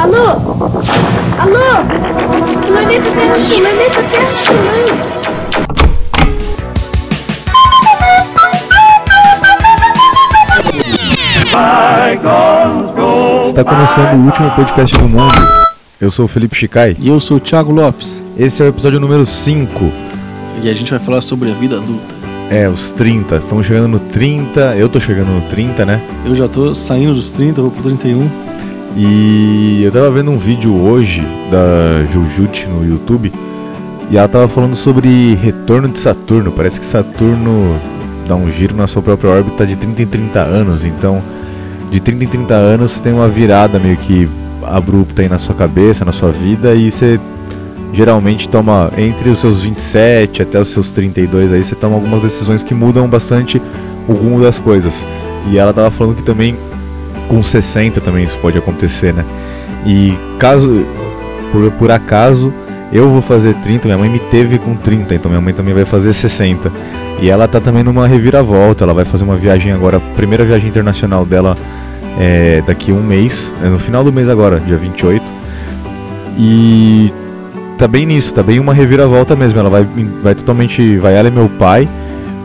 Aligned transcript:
Alô? 0.00 0.30
Alô? 1.38 1.68
Planeta 2.66 3.10
Terra 3.10 3.38
X, 3.38 3.60
planeta 3.60 4.02
Terra 4.04 4.32
mãe. 4.64 4.84
Está 13.46 13.62
começando 13.62 14.14
o 14.14 14.24
último 14.24 14.50
podcast 14.52 14.96
do 14.96 15.06
mundo. 15.06 15.34
Eu 16.00 16.10
sou 16.10 16.24
o 16.24 16.28
Felipe 16.28 16.56
Chicai. 16.56 16.96
E 16.98 17.08
eu 17.08 17.20
sou 17.20 17.36
o 17.36 17.40
Thiago 17.40 17.70
Lopes. 17.70 18.22
Esse 18.38 18.62
é 18.62 18.64
o 18.64 18.68
episódio 18.70 18.98
número 18.98 19.26
5. 19.26 19.92
E 20.62 20.70
a 20.70 20.72
gente 20.72 20.90
vai 20.92 20.98
falar 20.98 21.20
sobre 21.20 21.50
a 21.50 21.54
vida 21.54 21.76
adulta. 21.76 22.14
É, 22.50 22.66
os 22.70 22.90
30. 22.92 23.36
Estamos 23.36 23.66
chegando 23.66 23.88
no 23.88 23.98
30. 23.98 24.76
Eu 24.76 24.88
tô 24.88 24.98
chegando 24.98 25.28
no 25.28 25.42
30, 25.42 25.84
né? 25.84 26.00
Eu 26.24 26.34
já 26.34 26.48
tô 26.48 26.74
saindo 26.74 27.12
dos 27.12 27.32
30, 27.32 27.60
vou 27.60 27.70
pro 27.70 27.82
31. 27.82 28.50
E 28.96 29.82
eu 29.84 29.92
tava 29.92 30.10
vendo 30.10 30.30
um 30.30 30.38
vídeo 30.38 30.74
hoje 30.74 31.22
da 31.50 32.04
Jujut 32.12 32.66
no 32.66 32.84
YouTube. 32.86 33.32
E 34.10 34.16
ela 34.16 34.26
tava 34.26 34.48
falando 34.48 34.74
sobre 34.74 35.34
retorno 35.34 35.88
de 35.88 36.00
Saturno. 36.00 36.50
Parece 36.50 36.80
que 36.80 36.86
Saturno 36.86 37.76
dá 38.26 38.34
um 38.34 38.50
giro 38.50 38.74
na 38.74 38.86
sua 38.86 39.00
própria 39.00 39.30
órbita 39.30 39.64
de 39.64 39.76
30 39.76 40.02
em 40.02 40.06
30 40.06 40.40
anos. 40.40 40.84
Então, 40.84 41.22
de 41.90 42.00
30 42.00 42.24
em 42.24 42.28
30 42.28 42.54
anos, 42.54 42.90
você 42.90 43.00
tem 43.00 43.12
uma 43.12 43.28
virada 43.28 43.78
meio 43.78 43.96
que 43.96 44.28
abrupta 44.64 45.22
aí 45.22 45.28
na 45.28 45.38
sua 45.38 45.54
cabeça, 45.54 46.04
na 46.04 46.12
sua 46.12 46.30
vida. 46.30 46.74
E 46.74 46.90
você 46.90 47.20
geralmente 47.92 48.48
toma 48.48 48.90
entre 48.96 49.30
os 49.30 49.38
seus 49.38 49.62
27 49.62 50.42
até 50.42 50.60
os 50.60 50.68
seus 50.68 50.90
32 50.92 51.52
aí, 51.52 51.64
você 51.64 51.74
toma 51.74 51.96
algumas 51.96 52.22
decisões 52.22 52.62
que 52.62 52.72
mudam 52.72 53.08
bastante 53.08 53.60
o 54.08 54.12
rumo 54.12 54.40
das 54.40 54.58
coisas. 54.58 55.06
E 55.48 55.58
ela 55.58 55.72
tava 55.72 55.90
falando 55.90 56.16
que 56.16 56.22
também 56.22 56.56
com 57.30 57.40
60 57.42 58.00
também 58.00 58.24
isso 58.24 58.36
pode 58.38 58.58
acontecer, 58.58 59.14
né? 59.14 59.24
E 59.86 60.18
caso 60.38 60.84
por, 61.52 61.70
por 61.72 61.90
acaso 61.90 62.52
eu 62.92 63.08
vou 63.08 63.22
fazer 63.22 63.54
30, 63.54 63.86
minha 63.86 63.96
mãe 63.96 64.10
me 64.10 64.18
teve 64.18 64.58
com 64.58 64.74
30, 64.74 65.14
então 65.14 65.30
minha 65.30 65.40
mãe 65.40 65.54
também 65.54 65.72
vai 65.72 65.84
fazer 65.84 66.12
60. 66.12 66.70
E 67.22 67.30
ela 67.30 67.46
tá 67.46 67.60
também 67.60 67.84
numa 67.84 68.08
reviravolta, 68.08 68.82
ela 68.82 68.92
vai 68.92 69.04
fazer 69.04 69.22
uma 69.22 69.36
viagem 69.36 69.70
agora, 69.70 70.00
primeira 70.16 70.44
viagem 70.44 70.68
internacional 70.68 71.24
dela 71.24 71.56
é 72.18 72.62
daqui 72.66 72.90
um 72.90 73.00
mês, 73.00 73.52
é 73.62 73.68
no 73.68 73.78
final 73.78 74.02
do 74.02 74.12
mês 74.12 74.28
agora, 74.28 74.58
dia 74.58 74.76
28. 74.76 75.32
E 76.36 77.12
tá 77.78 77.86
bem 77.86 78.06
nisso, 78.06 78.34
tá 78.34 78.42
bem 78.42 78.58
uma 78.58 78.74
reviravolta 78.74 79.36
mesmo. 79.36 79.58
Ela 79.60 79.70
vai, 79.70 79.86
vai 80.22 80.34
totalmente. 80.34 80.96
Vai 80.98 81.14
ela 81.14 81.28
e 81.28 81.30
meu 81.30 81.48
pai, 81.48 81.88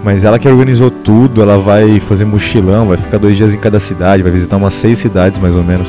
mas 0.06 0.24
ela 0.24 0.38
que 0.38 0.48
organizou 0.48 0.92
tudo, 0.92 1.42
ela 1.42 1.58
vai 1.58 2.00
fazer 2.00 2.26
mochilão, 2.26 2.86
vai 2.90 2.96
ficar 2.96 3.18
dois 3.18 3.36
dias 3.36 3.56
em 3.56 3.58
cada 3.58 3.80
cidade, 3.80 4.22
vai 4.22 4.32
visitar 4.32 4.56
umas 4.56 4.76
seis 4.76 5.00
cidades 5.00 5.40
mais 5.40 5.56
ou 5.56 5.64
menos. 5.64 5.88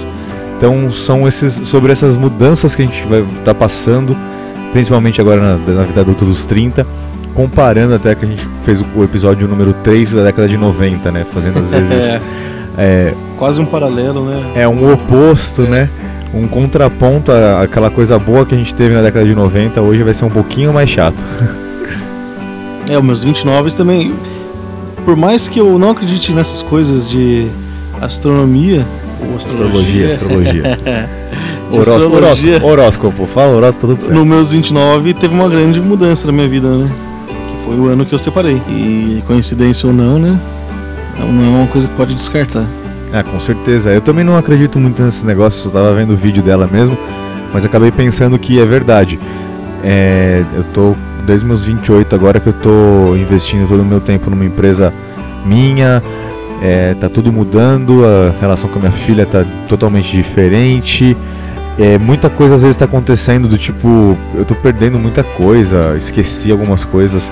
Então 0.56 0.90
são 0.90 1.28
esses 1.28 1.68
sobre 1.68 1.92
essas 1.92 2.16
mudanças 2.16 2.74
que 2.74 2.80
a 2.80 2.86
gente 2.86 3.06
vai 3.06 3.20
estar 3.20 3.44
tá 3.44 3.54
passando, 3.54 4.16
principalmente 4.72 5.20
agora 5.20 5.42
na, 5.42 5.74
na, 5.74 5.82
vida 5.82 6.00
adulta 6.00 6.24
dos 6.24 6.46
30, 6.46 6.86
comparando 7.34 7.94
até 7.94 8.14
que 8.14 8.24
a 8.24 8.28
gente 8.28 8.48
fez 8.64 8.80
o, 8.80 8.86
o 8.96 9.04
episódio 9.04 9.46
número 9.46 9.74
3 9.84 10.12
da 10.12 10.22
década 10.22 10.48
de 10.48 10.56
90, 10.56 11.12
né? 11.12 11.26
Fazendo 11.30 11.58
às 11.58 11.68
vezes. 11.68 12.18
é, 12.78 13.12
Quase 13.36 13.60
um 13.60 13.66
paralelo, 13.66 14.24
né? 14.24 14.52
É 14.54 14.66
um 14.66 14.90
oposto, 14.94 15.60
é. 15.64 15.68
né? 15.68 15.90
um 16.32 16.48
contraponto 16.48 17.30
àquela 17.32 17.90
coisa 17.90 18.18
boa 18.18 18.44
que 18.44 18.54
a 18.54 18.58
gente 18.58 18.74
teve 18.74 18.94
na 18.94 19.02
década 19.02 19.26
de 19.26 19.34
90, 19.34 19.80
hoje 19.80 20.02
vai 20.02 20.14
ser 20.14 20.24
um 20.24 20.30
pouquinho 20.30 20.72
mais 20.72 20.88
chato. 20.88 21.16
é, 22.88 22.98
os 22.98 23.04
meus 23.04 23.22
29 23.22 23.74
também. 23.74 24.14
Por 25.04 25.16
mais 25.16 25.48
que 25.48 25.60
eu 25.60 25.78
não 25.78 25.90
acredite 25.90 26.32
nessas 26.32 26.62
coisas 26.62 27.08
de 27.08 27.46
astronomia 28.00 28.86
ou 29.20 29.36
astrologia. 29.36 30.12
Astrologia, 30.12 30.60
astrologia. 30.62 31.10
Horóscopo, 31.70 32.16
horóscopo, 32.16 32.66
horóscopo, 32.66 33.26
fala 33.26 33.56
horóscopo, 33.56 33.88
tudo 33.88 34.00
certo. 34.00 34.14
No 34.14 34.24
meus 34.24 34.52
29 34.52 35.12
teve 35.14 35.34
uma 35.34 35.48
grande 35.48 35.80
mudança 35.80 36.26
na 36.26 36.32
minha 36.32 36.46
vida, 36.46 36.68
né? 36.68 36.88
Que 37.50 37.60
foi 37.60 37.76
o 37.76 37.88
ano 37.88 38.06
que 38.06 38.14
eu 38.14 38.18
separei. 38.18 38.60
E 38.68 39.22
coincidência 39.26 39.88
ou 39.88 39.92
não, 39.92 40.18
né? 40.18 40.38
Não 41.18 41.44
é 41.44 41.48
uma 41.48 41.66
coisa 41.66 41.88
que 41.88 41.94
pode 41.94 42.14
descartar. 42.14 42.64
Ah, 43.12 43.24
com 43.24 43.40
certeza. 43.40 43.90
Eu 43.90 44.00
também 44.00 44.24
não 44.24 44.38
acredito 44.38 44.78
muito 44.78 45.02
nesses 45.02 45.24
negócios, 45.24 45.64
eu 45.64 45.70
tava 45.72 45.92
vendo 45.94 46.12
o 46.12 46.16
vídeo 46.16 46.42
dela 46.42 46.68
mesmo, 46.70 46.96
mas 47.52 47.64
acabei 47.64 47.90
pensando 47.90 48.38
que 48.38 48.60
é 48.60 48.64
verdade. 48.64 49.18
É, 49.82 50.44
eu 50.54 50.64
tô 50.72 50.94
desde 51.26 51.44
meus 51.44 51.64
28 51.64 52.14
agora 52.14 52.40
que 52.40 52.46
eu 52.46 52.52
tô 52.52 53.16
investindo 53.16 53.68
todo 53.68 53.82
o 53.82 53.84
meu 53.84 54.00
tempo 54.00 54.30
numa 54.30 54.44
empresa 54.44 54.92
minha, 55.44 56.02
é, 56.62 56.94
tá 56.94 57.08
tudo 57.08 57.32
mudando, 57.32 58.04
a 58.04 58.40
relação 58.40 58.68
com 58.70 58.78
a 58.78 58.82
minha 58.82 58.92
filha 58.92 59.26
tá 59.26 59.44
totalmente 59.68 60.10
diferente. 60.16 61.16
É, 61.78 61.98
muita 61.98 62.30
coisa 62.30 62.54
às 62.54 62.62
vezes 62.62 62.76
está 62.76 62.86
acontecendo 62.86 63.46
do 63.46 63.58
tipo, 63.58 64.16
eu 64.34 64.44
tô 64.44 64.54
perdendo 64.54 64.98
muita 64.98 65.22
coisa, 65.22 65.94
esqueci 65.96 66.50
algumas 66.50 66.84
coisas. 66.84 67.30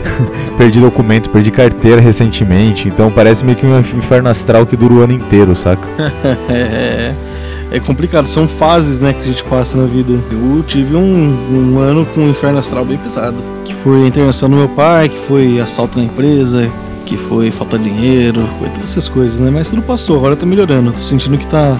perdi 0.56 0.80
documento, 0.80 1.28
perdi 1.28 1.50
carteira 1.50 2.00
recentemente, 2.00 2.88
então 2.88 3.10
parece 3.10 3.44
meio 3.44 3.56
que 3.56 3.66
um 3.66 3.80
inferno 3.80 4.28
astral 4.30 4.64
que 4.64 4.76
dura 4.76 4.94
o 4.94 5.02
ano 5.02 5.12
inteiro, 5.12 5.56
saca? 5.56 5.86
é, 7.70 7.78
complicado, 7.78 8.26
são 8.26 8.48
fases 8.48 8.98
né, 8.98 9.12
que 9.12 9.20
a 9.20 9.24
gente 9.24 9.44
passa 9.44 9.76
na 9.76 9.86
vida. 9.86 10.12
Eu 10.30 10.62
tive 10.66 10.96
um, 10.96 11.74
um 11.74 11.78
ano 11.78 12.04
com 12.06 12.22
um 12.22 12.30
inferno 12.30 12.58
astral 12.58 12.84
bem 12.84 12.98
pesado, 12.98 13.36
que 13.64 13.72
foi 13.72 14.04
a 14.04 14.06
internação 14.06 14.48
do 14.48 14.56
meu 14.56 14.68
pai, 14.68 15.08
que 15.08 15.18
foi 15.18 15.60
assalto 15.60 15.98
na 15.98 16.04
empresa, 16.04 16.68
que 17.06 17.16
foi 17.16 17.50
falta 17.50 17.78
de 17.78 17.90
dinheiro, 17.90 18.42
foi 18.58 18.68
todas 18.70 18.90
essas 18.90 19.08
coisas, 19.08 19.38
né? 19.38 19.50
Mas 19.52 19.70
tudo 19.70 19.82
passou, 19.82 20.16
agora 20.16 20.34
tá 20.34 20.44
melhorando, 20.44 20.92
tô 20.92 20.98
sentindo 20.98 21.38
que 21.38 21.46
tá 21.46 21.76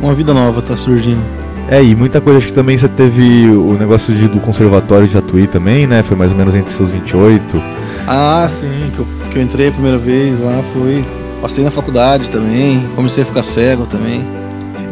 uma 0.00 0.12
vida 0.12 0.34
nova 0.34 0.60
tá 0.60 0.76
surgindo. 0.76 1.20
É, 1.68 1.82
e 1.82 1.94
muita 1.94 2.20
coisa, 2.20 2.38
acho 2.38 2.48
que 2.48 2.52
também 2.52 2.76
você 2.76 2.88
teve 2.88 3.46
o 3.48 3.74
negócio 3.78 4.12
de, 4.12 4.28
do 4.28 4.40
conservatório 4.40 5.06
de 5.06 5.14
Tatuí 5.14 5.46
também, 5.46 5.86
né? 5.86 6.02
Foi 6.02 6.16
mais 6.16 6.32
ou 6.32 6.36
menos 6.36 6.54
entre 6.54 6.72
seus 6.72 6.90
28. 6.90 7.62
Ah, 8.06 8.46
sim, 8.50 8.90
que 8.94 8.98
eu, 8.98 9.06
que 9.30 9.38
eu 9.38 9.42
entrei 9.42 9.68
a 9.68 9.72
primeira 9.72 9.96
vez 9.96 10.38
lá, 10.38 10.60
foi. 10.74 11.02
Passei 11.40 11.64
na 11.64 11.70
faculdade 11.70 12.30
também, 12.30 12.84
comecei 12.94 13.22
a 13.22 13.26
ficar 13.26 13.42
cego 13.42 13.86
também. 13.86 14.24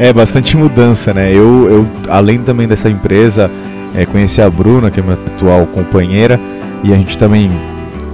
É, 0.01 0.15
bastante 0.15 0.57
mudança, 0.57 1.13
né? 1.13 1.31
Eu, 1.31 1.69
eu 1.69 1.87
além 2.09 2.39
também 2.39 2.67
dessa 2.67 2.89
empresa, 2.89 3.51
é, 3.95 4.07
conheci 4.07 4.41
a 4.41 4.49
Bruna, 4.49 4.91
que 4.91 4.99
é 4.99 5.03
minha 5.03 5.15
atual 5.15 5.67
companheira, 5.67 6.41
e 6.83 6.91
a 6.91 6.97
gente 6.97 7.19
também 7.19 7.51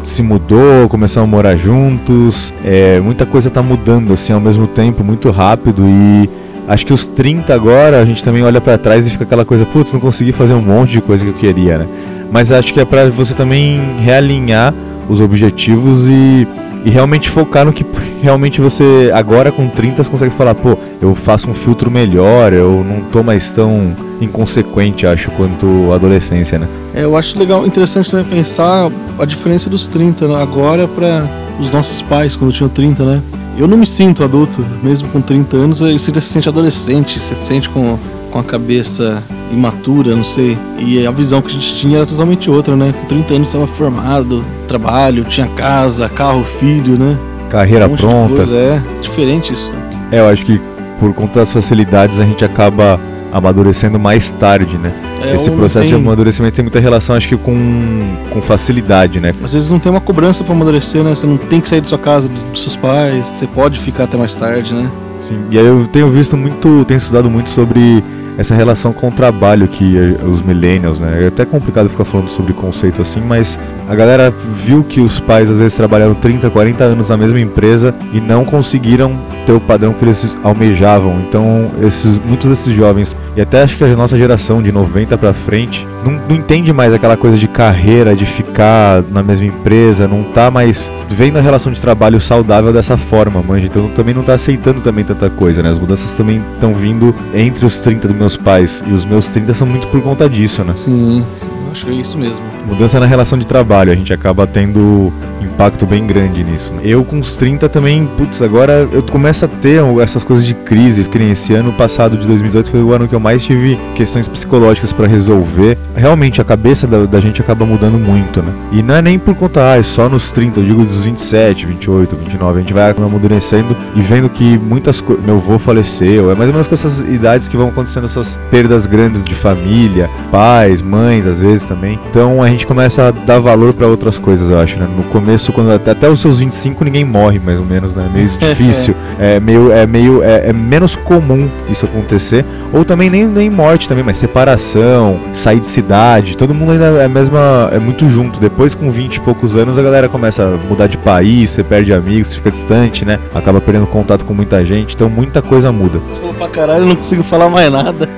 se 0.05 0.21
mudou, 0.21 0.89
começamos 0.89 1.29
a 1.29 1.31
morar 1.31 1.57
juntos. 1.57 2.53
É, 2.65 2.99
muita 2.99 3.25
coisa 3.25 3.49
tá 3.51 3.63
mudando 3.63 4.13
assim 4.13 4.33
ao 4.33 4.41
mesmo 4.41 4.67
tempo, 4.67 5.05
muito 5.05 5.31
rápido 5.31 5.85
e 5.87 6.29
acho 6.67 6.85
que 6.85 6.93
os 6.93 7.07
30 7.07 7.55
agora 7.55 8.03
a 8.03 8.05
gente 8.05 8.25
também 8.25 8.43
olha 8.43 8.61
para 8.61 8.77
trás 8.77 9.07
e 9.07 9.11
fica 9.11 9.23
aquela 9.23 9.45
coisa, 9.45 9.65
putz, 9.65 9.93
não 9.93 10.01
consegui 10.01 10.33
fazer 10.33 10.55
um 10.55 10.63
monte 10.63 10.91
de 10.91 11.01
coisa 11.01 11.25
que 11.25 11.31
eu 11.31 11.35
queria, 11.35 11.79
né? 11.79 11.87
Mas 12.33 12.51
acho 12.51 12.75
que 12.75 12.81
é 12.81 12.85
para 12.85 13.09
você 13.11 13.33
também 13.33 13.81
realinhar 14.01 14.75
os 15.09 15.21
objetivos 15.21 16.09
e, 16.09 16.49
e 16.87 16.91
realmente 16.91 17.29
focar 17.29 17.67
no 17.67 17.73
que 17.73 17.85
realmente 18.23 18.61
você 18.61 19.11
agora 19.13 19.51
com 19.51 19.69
30 19.69 20.05
você 20.05 20.09
consegue 20.09 20.33
falar, 20.33 20.55
pô, 20.55 20.79
eu 21.03 21.17
faço 21.17 21.51
um 21.51 21.53
filtro 21.53 21.91
melhor, 21.91 22.53
eu 22.53 22.87
não 22.89 23.01
tô 23.11 23.25
mais 23.25 23.51
tão 23.51 23.93
inconsequente, 24.21 25.05
acho, 25.05 25.29
quanto 25.33 25.93
adolescência, 25.93 26.61
né? 26.61 26.69
É, 26.95 27.03
eu 27.03 27.17
acho 27.17 27.37
legal, 27.37 27.67
interessante 27.67 28.09
também 28.09 28.27
pensar 28.27 28.89
a 29.19 29.25
diferença 29.25 29.69
dos 29.69 29.89
30 29.89 30.29
né? 30.29 30.41
agora 30.41 30.87
para 30.87 31.27
os 31.59 31.71
nossos 31.73 32.01
pais 32.01 32.37
quando 32.37 32.53
tinham 32.53 32.69
30, 32.69 33.05
né? 33.05 33.21
Eu 33.59 33.67
não 33.67 33.77
me 33.77 33.87
sinto 33.87 34.23
adulto, 34.23 34.65
mesmo 34.81 35.09
com 35.09 35.21
30 35.21 35.57
anos, 35.57 35.81
você 35.81 35.99
se 35.99 36.21
sente 36.21 36.49
adolescente, 36.49 37.19
se 37.19 37.35
sente 37.35 37.69
com, 37.69 37.99
com 38.31 38.39
a 38.39 38.45
cabeça 38.45 39.21
imatura, 39.53 40.15
não 40.15 40.25
sei. 40.25 40.57
E 40.79 41.07
a 41.07 41.11
visão 41.11 41.41
que 41.41 41.49
a 41.49 41.53
gente 41.53 41.75
tinha 41.75 41.99
era 41.99 42.07
totalmente 42.07 42.51
outra, 42.51 42.77
né? 42.77 42.95
Com 43.01 43.07
30 43.07 43.35
anos 43.35 43.49
estava 43.49 43.67
formado, 43.67 44.45
trabalho, 44.67 45.25
tinha 45.25 45.47
casa, 45.49 46.09
carro, 46.09 46.45
filho, 46.45 46.99
né? 46.99 47.17
Carreira 47.51 47.87
um 47.87 47.97
pronta. 47.97 48.43
É, 48.53 48.81
diferente 49.01 49.53
isso. 49.53 49.73
É, 50.11 50.21
eu 50.21 50.29
acho 50.29 50.45
que 50.45 50.61
por 50.99 51.13
conta 51.15 51.41
das 51.41 51.53
facilidades 51.53 52.21
a 52.21 52.25
gente 52.25 52.45
acaba 52.45 52.99
amadurecendo 53.33 53.99
mais 53.99 54.31
tarde, 54.31 54.79
né? 54.79 54.93
É, 55.23 55.35
Esse 55.35 55.51
processo 55.51 55.81
tem... 55.81 55.89
de 55.89 55.95
amadurecimento 55.95 56.55
tem 56.55 56.63
muita 56.63 56.81
relação, 56.81 57.17
acho 57.17 57.29
que 57.29 57.37
com, 57.37 58.17
com 58.31 58.41
facilidade, 58.41 59.21
né? 59.21 59.35
Às 59.43 59.55
vezes 59.55 59.71
não 59.71 59.79
tem 59.79 59.91
uma 59.91 60.01
cobrança 60.01 60.45
para 60.45 60.55
amadurecer, 60.55 61.03
né? 61.03 61.15
Você 61.15 61.27
não 61.27 61.37
tem 61.37 61.61
que 61.61 61.69
sair 61.69 61.81
da 61.81 61.87
sua 61.87 61.99
casa, 61.99 62.29
dos 62.29 62.63
seus 62.63 62.77
pais, 62.77 63.33
você 63.35 63.47
pode 63.47 63.79
ficar 63.81 64.05
até 64.05 64.17
mais 64.17 64.35
tarde, 64.35 64.75
né? 64.75 64.91
Sim, 65.21 65.39
e 65.51 65.59
aí 65.59 65.67
eu 65.67 65.87
tenho 65.87 66.11
visto 66.11 66.37
muito, 66.37 66.85
tenho 66.87 66.99
estudado 66.99 67.29
muito 67.29 67.51
sobre 67.51 68.03
essa 68.37 68.55
relação 68.55 68.93
com 68.93 69.09
o 69.09 69.11
trabalho 69.11 69.67
que 69.67 69.97
eh, 69.97 70.25
os 70.25 70.43
millennials, 70.43 71.01
né? 71.01 71.25
É 71.25 71.27
até 71.29 71.45
complicado 71.45 71.89
ficar 71.89 72.05
falando 72.05 72.29
sobre 72.29 72.53
conceito 72.53 73.01
assim, 73.01 73.21
mas 73.21 73.59
a 73.89 73.95
galera 73.95 74.33
viu 74.65 74.83
que 74.83 75.01
os 75.01 75.21
pais 75.21 75.51
às 75.51 75.59
vezes 75.59 75.77
trabalharam 75.77 76.15
30, 76.15 76.51
40 76.51 76.85
anos 76.85 77.09
na 77.09 77.17
mesma 77.17 77.41
empresa 77.41 77.95
e 78.13 78.21
não 78.21 78.45
conseguiram 78.45 79.17
ter 79.47 79.53
o 79.53 79.61
padrão 79.61 79.93
que 79.93 80.05
eles 80.05 80.37
almejavam. 80.43 81.21
Então, 81.29 81.71
esses, 81.81 82.19
muitos 82.25 82.51
desses 82.51 82.75
jovens, 82.75 83.17
e 83.37 83.41
até 83.41 83.63
acho 83.63 83.77
que 83.77 83.85
a 83.85 83.89
nossa 83.89 84.17
geração 84.17 84.61
de 84.61 84.73
90 84.73 85.17
para 85.17 85.33
frente, 85.33 85.87
não, 86.05 86.13
não, 86.29 86.37
entende 86.37 86.73
mais 86.73 86.93
aquela 86.93 87.17
coisa 87.17 87.37
de 87.37 87.47
carreira, 87.47 88.15
de 88.17 88.25
ficar 88.25 89.05
na 89.13 89.23
mesma 89.23 89.47
empresa, 89.47 90.09
não 90.09 90.25
tá 90.25 90.51
mais 90.51 90.91
vendo 91.09 91.39
a 91.39 91.41
relação 91.41 91.73
de 91.73 91.81
trabalho 91.81 92.21
saudável 92.21 92.73
dessa 92.73 92.97
forma, 92.97 93.41
manja. 93.41 93.67
Então 93.67 93.89
também 93.91 94.15
não 94.15 94.23
tá 94.23 94.35
aceitando 94.35 94.81
também 94.81 95.05
tanta 95.05 95.31
coisa, 95.31 95.63
né? 95.63 95.71
As 95.71 95.79
mudanças 95.79 96.15
também 96.15 96.43
estão 96.55 96.75
vindo 96.75 97.15
entre 97.33 97.65
os 97.65 97.81
30 97.81 98.09
dos 98.09 98.17
meus 98.27 98.37
pais 98.37 98.83
e 98.85 98.93
os 98.93 99.05
meus 99.05 99.29
30 99.29 99.55
são 99.55 99.67
muito 99.67 99.87
por 99.87 100.03
conta 100.03 100.29
disso, 100.29 100.65
né? 100.65 100.75
Sim, 100.75 101.25
acho 101.71 101.87
que 101.87 101.93
é 101.93 101.95
isso 101.95 102.19
mesmo. 102.19 102.56
Mudança 102.67 102.99
na 102.99 103.07
relação 103.07 103.39
de 103.39 103.47
trabalho, 103.47 103.93
a 103.93 103.95
gente 103.95 104.13
acaba 104.13 104.47
tendo 104.47 105.13
impacto 105.57 105.87
bem 105.87 106.07
grande 106.07 106.45
nisso. 106.45 106.73
Eu 106.83 107.05
com 107.05 107.19
os 107.19 107.35
30 107.37 107.69
também, 107.69 108.07
putz, 108.17 108.43
agora 108.43 108.87
eu 108.93 109.03
começo 109.03 109.45
a 109.45 109.49
ter 109.49 109.83
essas 110.03 110.23
coisas 110.23 110.45
de 110.45 110.53
crise, 110.53 111.05
porque 111.05 111.19
esse 111.19 111.55
ano 111.55 111.73
passado 111.73 112.17
de 112.17 112.27
2018 112.27 112.71
foi 112.71 112.83
o 112.83 112.93
ano 112.93 113.09
que 113.09 113.15
eu 113.15 113.21
mais 113.21 113.45
tive 113.45 113.79
questões 113.95 114.29
psicológicas 114.29 114.93
para 114.93 115.07
resolver. 115.07 115.79
Realmente 115.95 116.41
a 116.41 116.45
cabeça 116.45 116.87
da, 116.87 117.07
da, 117.07 117.21
gente 117.21 117.41
acaba 117.41 117.65
mudando 117.65 117.99
muito, 117.99 118.43
né? 118.43 118.53
E 118.73 118.83
não 118.83 118.95
é 118.95 119.03
nem 119.03 119.19
por 119.19 119.35
conta, 119.35 119.73
ah, 119.73 119.79
é 119.79 119.83
só 119.83 120.09
nos 120.09 120.31
30, 120.31 120.61
eu 120.61 120.65
digo 120.65 120.85
dos 120.85 121.05
27, 121.05 121.67
28, 121.67 122.17
29, 122.17 122.59
a 122.59 122.63
gente 122.63 122.73
vai 122.73 122.91
amadurecendo 122.91 123.77
e 123.95 124.03
vendo 124.03 124.29
que 124.29 124.59
muitas 124.59 125.01
coisas, 125.01 125.25
meu 125.25 125.37
avô 125.37 125.59
faleceu, 125.59 126.31
é 126.31 126.35
mais 126.35 126.49
ou 126.49 126.55
menos 126.55 126.67
com 126.67 126.75
essas 126.75 127.01
idades 127.01 127.49
que 127.49 127.57
vão 127.57 127.69
acontecendo 127.69 128.05
essas 128.05 128.39
perdas 128.51 128.87
grandes 128.87 129.25
de 129.25 129.35
família, 129.35 130.11
pais, 130.31 130.83
mães, 130.83 131.27
às 131.27 131.41
vezes 131.41 131.65
também. 131.65 131.99
Então 132.11 132.43
a 132.43 132.49
gente 132.49 132.56
começa 132.65 133.09
a 133.09 133.11
dar 133.11 133.41
valor 133.41 133.75
para 133.75 133.87
outras 133.87 134.19
coisas, 134.19 134.49
eu 134.49 134.59
acho, 134.59 134.79
né? 134.79 134.89
No 134.97 135.03
começo, 135.05 135.53
quando 135.53 135.73
até, 135.73 135.91
até 135.91 136.09
os 136.09 136.21
seus 136.21 136.39
25 136.39 136.85
ninguém 136.85 137.05
morre, 137.05 137.41
mais 137.45 137.59
ou 137.59 137.67
menos, 137.67 137.95
né? 137.95 138.09
É 138.09 138.17
meio 138.17 138.31
difícil, 138.39 138.95
é 139.19 139.41
meio, 139.41 139.73
é 139.73 139.87
meio, 139.87 140.23
é, 140.23 140.49
é, 140.49 140.53
menos 140.53 140.95
comum 140.95 141.49
isso 141.69 141.85
acontecer. 141.85 142.45
Ou 142.73 142.85
também 142.85 143.11
nem, 143.11 143.27
nem 143.27 143.51
morte 143.51 143.89
também, 143.89 144.05
mas 144.05 144.19
separação, 144.19 145.19
sair 145.33 145.61
de 145.61 145.69
cidade, 145.69 146.37
todo 146.37 146.55
mundo 146.55 146.73
ainda 146.73 146.85
é 146.85 147.05
a 147.05 147.09
mesma, 147.09 147.69
é 147.73 147.79
muito 147.79 148.09
junto. 148.09 148.39
Depois 148.39 148.75
com 148.75 148.91
20 148.91 149.17
e 149.17 149.21
poucos 149.21 149.57
anos 149.57 149.79
a 149.79 149.83
galera 149.83 150.09
começa 150.09 150.43
a 150.43 150.69
mudar 150.69 150.87
de 150.87 150.97
país, 150.97 151.51
você 151.51 151.63
perde 151.63 151.93
amigos, 151.93 152.35
fica 152.35 152.51
distante, 152.51 153.05
né? 153.05 153.19
Acaba 153.35 153.61
perdendo 153.61 153.87
contato 153.87 154.25
com 154.25 154.35
muita 154.35 154.65
gente, 154.65 154.95
então 154.95 155.09
muita 155.09 155.43
coisa 155.43 155.73
muda. 155.73 155.99
Você 156.13 156.21
falou 156.21 156.35
pra 156.35 156.49
caralho, 156.49 156.83
eu 156.83 156.87
não 156.87 156.97
consigo 156.97 157.23
falar 157.23 157.49
mais 157.49 157.71
nada. 157.71 158.09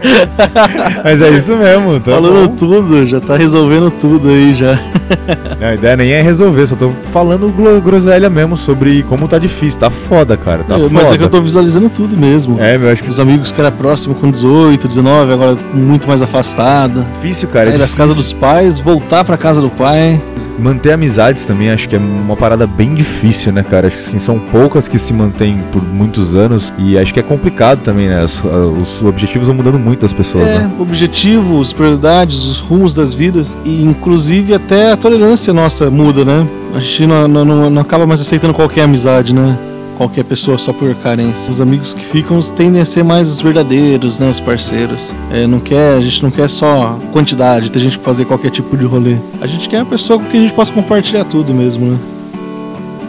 mas 1.05 1.23
é 1.23 1.31
isso 1.31 1.57
mesmo, 1.57 2.01
tá 2.01 2.13
Falando 2.13 2.49
bom. 2.49 2.57
tudo, 2.57 3.07
já 3.07 3.21
tá 3.21 3.37
resolvendo 3.37 3.91
tudo 3.91 4.28
aí 4.31 4.55
já. 4.55 4.79
a 5.61 5.75
ideia 5.75 5.97
nem 5.97 6.13
é 6.13 6.23
resolver, 6.23 6.67
só 6.67 6.77
tô 6.77 6.91
falando 7.13 7.53
groselha 7.83 8.29
mesmo 8.29 8.57
sobre 8.57 9.03
como 9.05 9.27
tá 9.29 9.39
difícil, 9.39 9.81
tá 9.81 9.91
foda, 9.91 10.37
cara. 10.37 10.65
Tá 10.65 10.79
é, 10.79 10.89
mas 10.91 11.11
é 11.11 11.19
que 11.19 11.25
eu 11.25 11.29
tô 11.29 11.41
visualizando 11.41 11.89
tudo 11.89 12.17
mesmo. 12.17 12.61
É, 12.61 12.77
eu 12.77 12.91
acho 12.91 13.03
que. 13.03 13.09
Os 13.09 13.21
amigos 13.21 13.51
que 13.51 13.61
era 13.61 13.71
próximo 13.71 14.15
com 14.15 14.31
18, 14.31 14.89
19, 14.89 15.33
agora 15.33 15.59
muito 15.73 16.09
mais 16.09 16.23
afastada. 16.23 17.07
Difícil, 17.21 17.49
cara. 17.49 17.67
Sair 17.67 17.75
é 17.75 17.79
das 17.79 17.95
casas 17.95 18.17
dos 18.17 18.33
pais, 18.33 18.79
voltar 18.79 19.25
pra 19.25 19.37
casa 19.37 19.61
do 19.61 19.71
pai. 19.71 20.21
Manter 20.59 20.93
amizades 20.93 21.45
também 21.45 21.71
acho 21.71 21.89
que 21.89 21.95
é 21.95 21.99
uma 21.99 22.37
parada 22.37 22.67
bem 22.67 22.95
difícil, 22.95 23.53
né, 23.53 23.63
cara? 23.63 23.87
Acho 23.87 23.97
que 23.97 24.03
assim, 24.03 24.19
são 24.19 24.39
poucas 24.39 24.89
que 24.89 24.99
se 24.99 25.13
mantêm 25.13 25.63
por 25.73 25.83
muitos 25.83 26.35
anos 26.35 26.73
e 26.79 26.99
acho 26.99 27.15
que 27.15 27.21
é 27.21 27.23
complicado 27.23 27.81
também, 27.83 28.09
né? 28.09 28.25
Os, 28.25 28.43
os 28.45 29.03
objetivos 29.03 29.47
vão 29.47 29.57
mudando 29.57 29.79
muito 29.79 30.01
das 30.01 30.13
pessoas, 30.13 30.47
é, 30.47 30.59
né? 30.59 30.71
objetivos, 30.79 31.73
prioridades, 31.73 32.45
os 32.45 32.59
rumos 32.59 32.93
das 32.93 33.15
vidas 33.15 33.55
e 33.65 33.83
inclusive 33.85 34.55
até 34.55 34.93
a 34.93 34.97
tolerância 34.97 35.53
nossa 35.53 35.91
muda, 35.91 36.25
né? 36.25 36.47
A 36.75 36.81
gente 36.81 37.07
não, 37.07 37.29
não, 37.29 37.71
não 37.71 37.83
acaba 37.83 38.07
mais 38.07 38.21
aceitando 38.21 38.53
qualquer 38.53 38.83
amizade, 38.83 39.35
né? 39.35 39.57
Qualquer 39.99 40.25
pessoa 40.25 40.57
só 40.57 40.73
por 40.73 40.95
carência. 40.95 41.51
Os 41.51 41.61
amigos 41.61 41.93
que 41.93 42.05
ficam 42.05 42.41
tendem 42.41 42.81
a 42.81 42.85
ser 42.85 43.03
mais 43.03 43.29
os 43.29 43.41
verdadeiros, 43.41 44.21
né, 44.21 44.31
os 44.31 44.39
parceiros. 44.41 45.13
É, 45.33 45.47
não 45.47 45.59
quer, 45.59 45.97
a 45.97 46.01
gente 46.01 46.23
não 46.23 46.31
quer 46.31 46.49
só 46.49 46.99
quantidade, 47.13 47.71
ter 47.71 47.81
gente 47.81 47.99
pra 47.99 48.05
fazer 48.05 48.25
qualquer 48.25 48.51
tipo 48.51 48.77
de 48.77 48.87
rolê. 48.87 49.17
A 49.43 49.47
gente 49.47 49.69
quer 49.69 49.79
uma 49.83 49.87
pessoa 49.87 50.19
com 50.19 50.25
quem 50.27 50.39
a 50.39 50.43
gente 50.45 50.55
possa 50.55 50.73
compartilhar 50.73 51.25
tudo 51.25 51.53
mesmo, 51.53 51.91
né? 51.91 51.99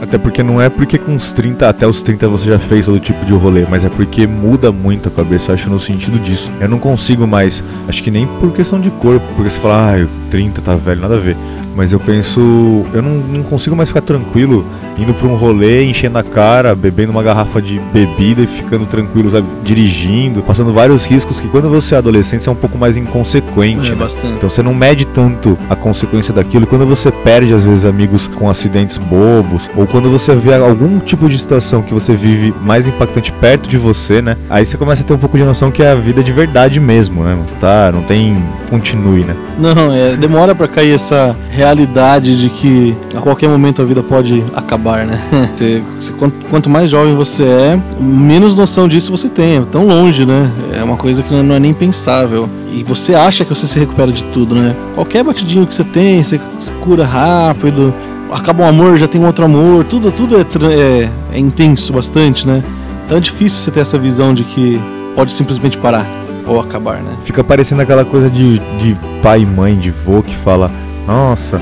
Até 0.01 0.17
porque 0.17 0.41
não 0.41 0.61
é 0.61 0.69
porque 0.69 0.97
com 0.97 1.13
os 1.13 1.33
30 1.33 1.67
até 1.67 1.85
os 1.85 2.01
30 2.01 2.27
você 2.29 2.49
já 2.49 2.57
fez 2.57 2.85
todo 2.85 2.99
tipo 3.01 3.23
de 3.25 3.33
rolê, 3.33 3.65
mas 3.69 3.83
é 3.83 3.89
porque 3.89 4.25
muda 4.25 4.71
muito 4.71 5.09
a 5.09 5.11
cabeça, 5.11 5.51
acho 5.51 5.69
no 5.69 5.79
sentido 5.79 6.17
disso. 6.19 6.49
Eu 6.59 6.69
não 6.69 6.79
consigo 6.79 7.27
mais, 7.27 7.61
acho 7.87 8.01
que 8.01 8.09
nem 8.09 8.25
por 8.39 8.51
questão 8.53 8.79
de 8.79 8.89
corpo, 8.89 9.25
porque 9.35 9.49
você 9.49 9.59
fala, 9.59 9.93
ah, 9.95 10.07
30 10.31 10.61
tá 10.61 10.75
velho, 10.75 11.01
nada 11.01 11.15
a 11.15 11.19
ver 11.19 11.35
mas 11.75 11.91
eu 11.91 11.99
penso, 11.99 12.85
eu 12.93 13.01
não, 13.01 13.15
não 13.15 13.43
consigo 13.43 13.75
mais 13.75 13.89
ficar 13.89 14.01
tranquilo 14.01 14.65
indo 14.97 15.13
para 15.13 15.27
um 15.27 15.35
rolê, 15.35 15.85
enchendo 15.85 16.17
a 16.17 16.23
cara, 16.23 16.75
bebendo 16.75 17.11
uma 17.11 17.23
garrafa 17.23 17.61
de 17.61 17.79
bebida 17.93 18.41
e 18.41 18.47
ficando 18.47 18.85
tranquilo, 18.85 19.31
sabe? 19.31 19.47
Dirigindo, 19.63 20.41
passando 20.41 20.73
vários 20.73 21.05
riscos 21.05 21.39
que 21.39 21.47
quando 21.47 21.69
você 21.69 21.95
é 21.95 21.97
adolescente 21.97 22.43
você 22.43 22.49
é 22.49 22.51
um 22.51 22.55
pouco 22.55 22.77
mais 22.77 22.97
inconsequente. 22.97 23.87
É, 23.87 23.91
né? 23.91 23.95
bastante. 23.95 24.33
Então 24.33 24.49
você 24.49 24.61
não 24.61 24.73
mede 24.73 25.05
tanto 25.05 25.57
a 25.69 25.75
consequência 25.75 26.33
daquilo. 26.33 26.67
Quando 26.67 26.85
você 26.85 27.11
perde, 27.11 27.53
às 27.53 27.63
vezes, 27.63 27.85
amigos 27.85 28.27
com 28.27 28.49
acidentes 28.49 28.97
bobos, 28.97 29.69
ou 29.75 29.87
quando 29.87 30.09
você 30.09 30.35
vê 30.35 30.53
algum 30.53 30.99
tipo 30.99 31.29
de 31.29 31.39
situação 31.39 31.81
que 31.81 31.93
você 31.93 32.13
vive 32.13 32.53
mais 32.61 32.87
impactante 32.87 33.31
perto 33.31 33.69
de 33.69 33.77
você, 33.77 34.21
né? 34.21 34.35
Aí 34.49 34.65
você 34.65 34.77
começa 34.77 35.03
a 35.03 35.05
ter 35.05 35.13
um 35.13 35.17
pouco 35.17 35.37
de 35.37 35.43
noção 35.43 35.71
que 35.71 35.81
é 35.81 35.91
a 35.91 35.95
vida 35.95 36.23
de 36.23 36.31
verdade 36.31 36.79
mesmo, 36.79 37.23
né? 37.23 37.37
Tá, 37.59 37.91
não 37.91 38.03
tem 38.03 38.37
continue, 38.69 39.23
né? 39.23 39.35
Não, 39.57 39.93
é, 39.93 40.15
demora 40.15 40.53
para 40.53 40.67
cair 40.67 40.93
essa 40.93 41.35
realidade 41.59 42.39
de 42.39 42.49
que 42.49 42.95
a 43.13 43.19
qualquer 43.19 43.49
momento 43.49 43.81
a 43.81 43.85
vida 43.85 44.01
pode 44.01 44.41
acabar, 44.55 45.05
né? 45.05 45.19
Você, 45.59 45.83
você, 45.99 46.13
quanto, 46.49 46.69
mais 46.69 46.89
jovem 46.89 47.15
você 47.15 47.43
é, 47.43 47.79
menos 47.99 48.57
noção 48.57 48.87
disso 48.87 49.11
você 49.11 49.27
tem. 49.27 49.57
É 49.57 49.61
tão 49.69 49.85
longe, 49.85 50.25
né? 50.25 50.49
É 50.73 50.81
uma 50.81 50.95
coisa 50.95 51.21
que 51.21 51.33
não 51.33 51.55
é 51.55 51.59
nem 51.59 51.73
pensável. 51.73 52.47
E 52.71 52.81
você 52.81 53.13
acha 53.13 53.43
que 53.43 53.53
você 53.53 53.67
se 53.67 53.77
recupera 53.77 54.09
de 54.09 54.23
tudo, 54.25 54.55
né? 54.55 54.73
Qualquer 54.95 55.21
batidinho 55.21 55.67
que 55.67 55.75
você 55.75 55.83
tem, 55.83 56.23
você 56.23 56.39
se 56.57 56.71
cura 56.73 57.05
rápido. 57.05 57.93
Acaba 58.31 58.63
um 58.63 58.67
amor, 58.67 58.97
já 58.97 59.07
tem 59.07 59.25
outro 59.25 59.43
amor. 59.43 59.83
Tudo, 59.83 60.11
tudo 60.11 60.37
é, 60.37 60.41
é, 60.41 61.09
é 61.33 61.39
intenso 61.39 61.91
bastante, 61.91 62.47
né? 62.47 62.63
Então 63.05 63.17
é 63.17 63.21
difícil 63.21 63.59
você 63.59 63.71
ter 63.71 63.81
essa 63.81 63.97
visão 63.97 64.33
de 64.33 64.45
que 64.45 64.79
pode 65.13 65.33
simplesmente 65.33 65.77
parar 65.77 66.05
ou 66.47 66.59
acabar, 66.59 67.01
né? 67.01 67.11
Fica 67.25 67.43
parecendo 67.43 67.81
aquela 67.81 68.05
coisa 68.05 68.29
de, 68.29 68.59
de 68.79 68.95
pai 69.21 69.41
e 69.41 69.45
mãe, 69.45 69.75
de 69.75 69.91
vô 69.91 70.23
que 70.23 70.35
fala, 70.37 70.71
nossa, 71.09 71.59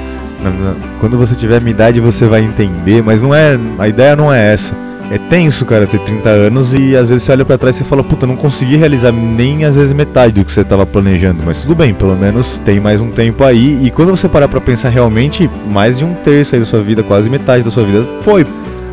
quando 0.99 1.17
você 1.17 1.33
tiver 1.33 1.61
minha 1.61 1.71
idade 1.71 2.01
você 2.01 2.25
vai 2.25 2.44
entender, 2.44 3.01
mas 3.01 3.21
não 3.21 3.33
é. 3.33 3.57
A 3.79 3.88
ideia 3.88 4.13
não 4.13 4.33
é 4.33 4.53
essa. 4.53 4.75
É 5.09 5.17
tenso, 5.17 5.65
cara, 5.65 5.88
ter 5.88 6.01
30 6.01 6.27
anos 6.27 6.73
e 6.73 6.94
às 6.97 7.07
vezes 7.07 7.23
você 7.23 7.31
olha 7.31 7.45
para 7.45 7.57
trás 7.57 7.79
e 7.79 7.83
fala, 7.85 8.03
puta, 8.03 8.27
não 8.27 8.35
consegui 8.35 8.75
realizar 8.75 9.13
nem 9.13 9.63
às 9.63 9.77
vezes 9.77 9.94
metade 9.94 10.33
do 10.33 10.44
que 10.44 10.51
você 10.51 10.59
estava 10.59 10.85
planejando, 10.85 11.41
mas 11.45 11.61
tudo 11.61 11.75
bem, 11.75 11.94
pelo 11.94 12.13
menos 12.13 12.59
tem 12.65 12.77
mais 12.81 12.99
um 12.99 13.09
tempo 13.09 13.41
aí. 13.45 13.79
E 13.85 13.89
quando 13.89 14.09
você 14.09 14.27
parar 14.27 14.49
para 14.49 14.59
pensar 14.59 14.89
realmente, 14.89 15.50
mais 15.69 15.97
de 15.97 16.03
um 16.03 16.13
terço 16.13 16.55
aí 16.55 16.59
da 16.59 16.67
sua 16.67 16.81
vida, 16.81 17.03
quase 17.03 17.29
metade 17.29 17.63
da 17.63 17.71
sua 17.71 17.85
vida 17.85 18.05
foi. 18.21 18.45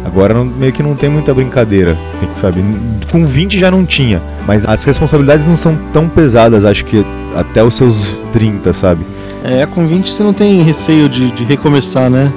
Agora 0.05 0.35
meio 0.45 0.73
que 0.73 0.85
não 0.85 0.95
tem 0.95 1.11
muita 1.11 1.35
brincadeira, 1.35 1.97
tem, 2.21 2.29
sabe? 2.41 2.63
Com 3.11 3.27
20 3.27 3.59
já 3.59 3.73
não 3.73 3.85
tinha, 3.85 4.23
mas 4.47 4.65
as 4.67 4.85
responsabilidades 4.85 5.49
não 5.49 5.57
são 5.57 5.77
tão 5.93 6.09
pesadas, 6.09 6.65
acho 6.65 6.85
que 6.85 7.05
até 7.35 7.65
os 7.65 7.75
seus 7.75 8.07
30, 8.33 8.73
sabe? 8.73 9.01
É, 9.45 9.67
com 9.67 9.87
20 9.87 10.11
você 10.11 10.23
não 10.23 10.33
tem 10.33 10.63
receio 10.63 11.07
de, 11.07 11.31
de 11.31 11.45
recomeçar, 11.45 12.09
né? 12.09 12.33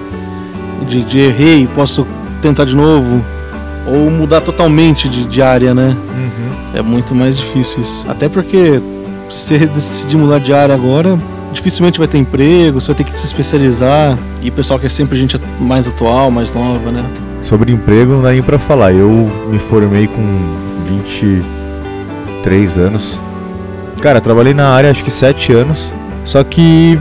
De, 0.89 1.05
de 1.05 1.19
errei, 1.19 1.65
posso 1.73 2.05
tentar 2.41 2.65
de 2.65 2.75
novo. 2.75 3.23
Ou 3.85 4.11
mudar 4.11 4.41
totalmente 4.41 5.07
de, 5.07 5.25
de 5.25 5.41
área, 5.41 5.73
né? 5.73 5.95
Uhum. 5.95 6.79
É 6.79 6.81
muito 6.81 7.15
mais 7.15 7.37
difícil 7.37 7.81
isso. 7.81 8.05
Até 8.09 8.27
porque 8.27 8.81
se 9.29 9.39
você 9.39 9.57
decidir 9.65 10.17
mudar 10.17 10.39
de 10.39 10.51
área 10.51 10.75
agora, 10.75 11.17
dificilmente 11.53 11.97
vai 11.97 12.09
ter 12.09 12.17
emprego, 12.17 12.81
você 12.81 12.87
vai 12.87 12.95
ter 12.97 13.05
que 13.05 13.13
se 13.13 13.25
especializar. 13.25 14.17
E 14.41 14.49
o 14.49 14.51
pessoal 14.51 14.77
quer 14.77 14.91
sempre 14.91 15.17
gente 15.17 15.39
mais 15.61 15.87
atual, 15.87 16.29
mais 16.29 16.53
nova, 16.53 16.91
né? 16.91 17.05
Sobre 17.41 17.71
emprego 17.71 18.11
não 18.11 18.21
dá 18.21 18.31
nem 18.31 18.43
pra 18.43 18.59
falar. 18.59 18.91
Eu 18.91 19.31
me 19.49 19.57
formei 19.57 20.07
com 20.07 20.21
23 20.89 22.77
anos. 22.77 23.17
Cara, 24.01 24.19
trabalhei 24.19 24.53
na 24.53 24.67
área 24.67 24.91
acho 24.91 25.05
que 25.05 25.11
7 25.11 25.53
anos. 25.53 25.93
Só 26.27 26.43
que 26.43 26.99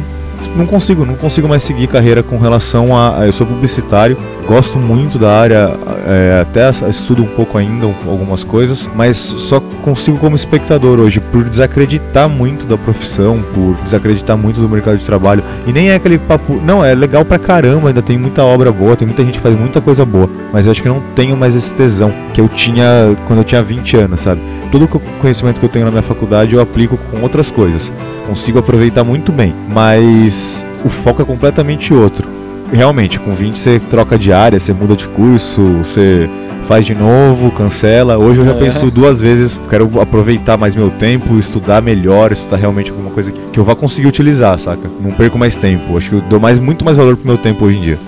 não 0.54 0.64
consigo, 0.66 1.04
não 1.04 1.16
consigo 1.16 1.48
mais 1.48 1.64
seguir 1.64 1.88
carreira 1.88 2.22
com 2.22 2.38
relação 2.38 2.96
a, 2.96 3.18
a 3.18 3.26
eu 3.26 3.32
sou 3.32 3.44
publicitário 3.44 4.16
gosto 4.46 4.78
muito 4.78 5.18
da 5.18 5.30
área, 5.32 5.70
é, 6.06 6.40
até 6.40 6.70
estudo 6.88 7.22
um 7.22 7.26
pouco 7.26 7.58
ainda 7.58 7.86
algumas 8.06 8.44
coisas, 8.44 8.88
mas 8.94 9.16
só 9.16 9.60
consigo 9.82 10.16
como 10.18 10.36
espectador 10.36 11.00
hoje, 11.00 11.20
por 11.20 11.44
desacreditar 11.44 12.28
muito 12.28 12.64
da 12.64 12.78
profissão, 12.78 13.42
por 13.52 13.76
desacreditar 13.82 14.38
muito 14.38 14.60
do 14.60 14.68
mercado 14.68 14.96
de 14.98 15.04
trabalho. 15.04 15.42
E 15.66 15.72
nem 15.72 15.90
é 15.90 15.96
aquele 15.96 16.18
papo. 16.18 16.60
Não, 16.64 16.84
é 16.84 16.94
legal 16.94 17.24
pra 17.24 17.38
caramba, 17.38 17.88
ainda 17.88 18.00
tem 18.00 18.16
muita 18.16 18.44
obra 18.44 18.70
boa, 18.70 18.96
tem 18.96 19.06
muita 19.06 19.24
gente 19.24 19.34
que 19.34 19.40
faz 19.40 19.58
muita 19.58 19.80
coisa 19.80 20.04
boa, 20.04 20.30
mas 20.52 20.66
eu 20.66 20.72
acho 20.72 20.82
que 20.82 20.88
não 20.88 21.02
tenho 21.14 21.36
mais 21.36 21.54
esse 21.54 21.74
tesão 21.74 22.12
que 22.32 22.40
eu 22.40 22.48
tinha 22.48 23.16
quando 23.26 23.40
eu 23.40 23.44
tinha 23.44 23.62
20 23.62 23.96
anos, 23.96 24.20
sabe? 24.20 24.40
Todo 24.66 24.84
o 24.84 24.88
conhecimento 25.20 25.58
que 25.60 25.66
eu 25.66 25.70
tenho 25.70 25.84
na 25.84 25.90
minha 25.90 26.02
faculdade 26.02 26.54
eu 26.54 26.60
aplico 26.60 26.98
com 27.10 27.20
outras 27.22 27.50
coisas. 27.50 27.90
Consigo 28.26 28.58
aproveitar 28.58 29.04
muito 29.04 29.30
bem, 29.32 29.54
mas 29.68 30.64
o 30.84 30.88
foco 30.88 31.22
é 31.22 31.24
completamente 31.24 31.94
outro. 31.94 32.28
Realmente, 32.72 33.18
com 33.20 33.32
20 33.32 33.56
você 33.56 33.80
troca 33.90 34.18
de 34.18 34.32
área, 34.32 34.58
você 34.58 34.72
muda 34.72 34.96
de 34.96 35.06
curso, 35.08 35.62
você 35.84 36.28
faz 36.66 36.84
de 36.84 36.94
novo, 36.96 37.52
cancela. 37.52 38.18
Hoje 38.18 38.40
eu 38.40 38.44
já 38.44 38.50
É. 38.50 38.54
penso 38.54 38.90
duas 38.90 39.20
vezes, 39.20 39.60
quero 39.70 40.00
aproveitar 40.00 40.56
mais 40.56 40.74
meu 40.74 40.90
tempo, 40.90 41.38
estudar 41.38 41.80
melhor, 41.80 42.32
estudar 42.32 42.56
realmente 42.56 42.90
alguma 42.90 43.10
coisa 43.10 43.30
que, 43.30 43.58
eu 43.58 43.62
vá 43.64 43.76
conseguir 43.76 44.08
utilizar, 44.08 44.58
saca? 44.58 44.90
Não 45.00 45.12
perco 45.12 45.38
mais 45.38 45.56
tempo. 45.56 45.96
Acho 45.96 46.10
que 46.10 46.16
eu 46.16 46.20
dou 46.22 46.40
mais, 46.40 46.58
muito 46.58 46.84
mais 46.84 46.96
valor 46.96 47.16
pro 47.16 47.26
meu 47.28 47.38
tempo 47.38 47.64
hoje 47.64 47.78
em 47.78 47.82
dia. 47.82 47.98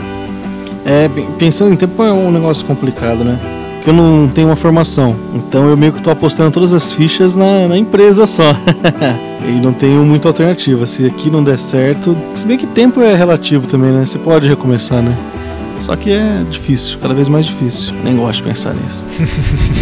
É, 0.84 1.08
pensando 1.38 1.72
em 1.72 1.76
tempo 1.76 2.02
é 2.02 2.10
um 2.10 2.32
negócio 2.32 2.66
complicado, 2.66 3.22
né? 3.22 3.38
Porque 3.88 3.98
eu 3.98 4.04
não 4.04 4.28
tenho 4.28 4.48
uma 4.48 4.56
formação. 4.56 5.16
Então 5.34 5.66
eu 5.66 5.74
meio 5.74 5.94
que 5.94 6.02
tô 6.02 6.10
apostando 6.10 6.50
todas 6.50 6.74
as 6.74 6.92
fichas 6.92 7.34
na, 7.34 7.68
na 7.68 7.78
empresa 7.78 8.26
só. 8.26 8.54
e 9.48 9.52
não 9.62 9.72
tenho 9.72 10.04
muita 10.04 10.28
alternativa. 10.28 10.86
Se 10.86 11.06
aqui 11.06 11.30
não 11.30 11.42
der 11.42 11.58
certo. 11.58 12.14
Se 12.34 12.46
bem 12.46 12.58
que 12.58 12.66
tempo 12.66 13.00
é 13.00 13.14
relativo 13.14 13.66
também, 13.66 13.90
né? 13.90 14.04
Você 14.04 14.18
pode 14.18 14.46
recomeçar, 14.46 15.00
né? 15.00 15.16
Só 15.80 15.96
que 15.96 16.10
é 16.10 16.42
difícil, 16.50 16.98
cada 17.00 17.14
vez 17.14 17.30
mais 17.30 17.46
difícil. 17.46 17.94
Nem 18.04 18.14
gosto 18.14 18.42
de 18.42 18.50
pensar 18.50 18.74
nisso. 18.74 19.06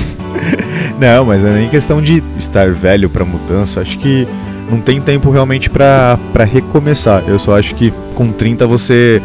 Não, 1.01 1.25
mas 1.25 1.45
é 1.45 1.53
nem 1.53 1.69
questão 1.69 2.01
de 2.01 2.23
estar 2.39 2.71
velho 2.71 3.11
pra 3.11 3.25
mudança. 3.25 3.81
Acho 3.81 3.99
que 3.99 4.27
não 4.71 4.81
tem 4.81 5.01
tempo 5.01 5.31
realmente 5.31 5.69
pra 5.69 6.17
recomeçar. 6.45 7.25
Eu 7.27 7.41
só 7.41 7.59
acho 7.59 7.75
que 7.75 7.93
com 8.15 8.31
30 8.31 8.67
você 8.67 9.21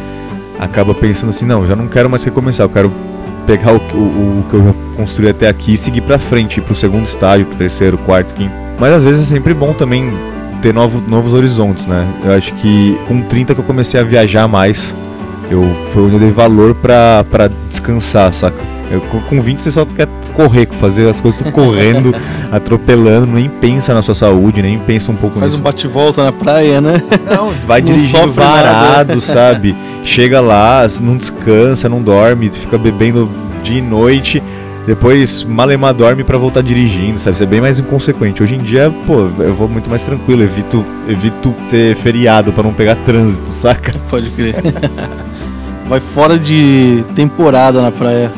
acaba 0.59 0.93
pensando 0.93 1.29
assim, 1.29 1.45
não, 1.45 1.67
já 1.67 1.75
não 1.75 1.87
quero 1.87 2.09
mais 2.09 2.23
recomeçar, 2.23 2.65
eu 2.65 2.69
quero 2.69 2.91
pegar 3.45 3.73
o, 3.73 3.77
o, 3.77 4.39
o 4.39 4.45
que 4.49 4.53
eu 4.55 4.63
já 4.65 4.73
construí 4.95 5.29
até 5.29 5.47
aqui 5.47 5.73
e 5.73 5.77
seguir 5.77 6.01
pra 6.01 6.17
frente, 6.17 6.59
ir 6.59 6.63
pro 6.63 6.75
segundo 6.75 7.05
estágio, 7.05 7.45
pro 7.45 7.57
terceiro, 7.57 7.97
quarto, 7.99 8.33
quinto. 8.35 8.53
Mas 8.79 8.93
às 8.93 9.03
vezes 9.03 9.27
é 9.27 9.35
sempre 9.35 9.53
bom 9.53 9.73
também 9.73 10.11
ter 10.61 10.73
novo, 10.73 11.01
novos 11.07 11.33
horizontes, 11.33 11.85
né? 11.85 12.07
Eu 12.23 12.33
acho 12.33 12.53
que 12.55 12.97
com 13.07 13.21
30 13.21 13.53
que 13.55 13.61
eu 13.61 13.65
comecei 13.65 13.99
a 13.99 14.03
viajar 14.03 14.47
mais, 14.47 14.93
eu 15.51 15.63
foi 15.93 16.03
onde 16.03 16.13
eu 16.15 16.19
dei 16.19 16.31
valor 16.31 16.73
pra, 16.75 17.23
pra 17.29 17.49
descansar, 17.69 18.33
saca? 18.33 18.57
Eu, 18.89 18.99
com- 19.01 19.21
com 19.21 19.41
20 19.41 19.61
você 19.61 19.71
só 19.71 19.85
quer 19.85 20.07
correr, 20.33 20.67
fazer 20.79 21.07
as 21.09 21.19
coisas 21.21 21.41
correndo, 21.51 22.13
atropelando, 22.51 23.27
nem 23.27 23.47
pensa 23.49 23.93
na 23.93 24.01
sua 24.01 24.13
saúde, 24.15 24.61
nem 24.61 24.77
pensa 24.79 25.11
um 25.11 25.15
pouco 25.15 25.39
Faz 25.39 25.51
um 25.51 25.55
nisso. 25.55 25.63
bate-volta 25.63 26.23
na 26.23 26.31
praia, 26.31 26.81
né? 26.81 27.01
Não, 27.29 27.51
vai 27.65 27.79
Não 27.81 27.87
dirigindo 27.87 28.17
sofre 28.27 28.43
nada. 28.43 28.61
varado, 28.63 29.21
sabe? 29.21 29.75
Chega 30.03 30.41
lá, 30.41 30.85
não 31.01 31.15
descansa, 31.15 31.87
não 31.87 32.01
dorme, 32.01 32.49
fica 32.49 32.77
bebendo 32.77 33.29
dia 33.63 33.77
e 33.77 33.81
noite, 33.81 34.41
depois 34.85 35.43
malemar 35.43 35.93
dorme 35.93 36.23
pra 36.23 36.37
voltar 36.37 36.61
dirigindo, 36.63 37.17
sabe? 37.19 37.35
Isso 37.35 37.43
é 37.43 37.47
bem 37.47 37.61
mais 37.61 37.79
inconsequente. 37.79 38.41
Hoje 38.43 38.55
em 38.55 38.59
dia, 38.59 38.91
pô, 39.07 39.27
eu 39.39 39.53
vou 39.53 39.69
muito 39.69 39.89
mais 39.89 40.03
tranquilo, 40.03 40.41
evito, 40.43 40.83
evito 41.07 41.53
ter 41.69 41.95
feriado 41.95 42.51
pra 42.51 42.63
não 42.63 42.73
pegar 42.73 42.95
trânsito, 43.05 43.47
saca? 43.49 43.91
Pode 44.09 44.29
crer. 44.31 44.55
Vai 45.91 45.99
fora 45.99 46.39
de 46.39 47.03
temporada 47.13 47.81
na 47.81 47.91
praia. 47.91 48.31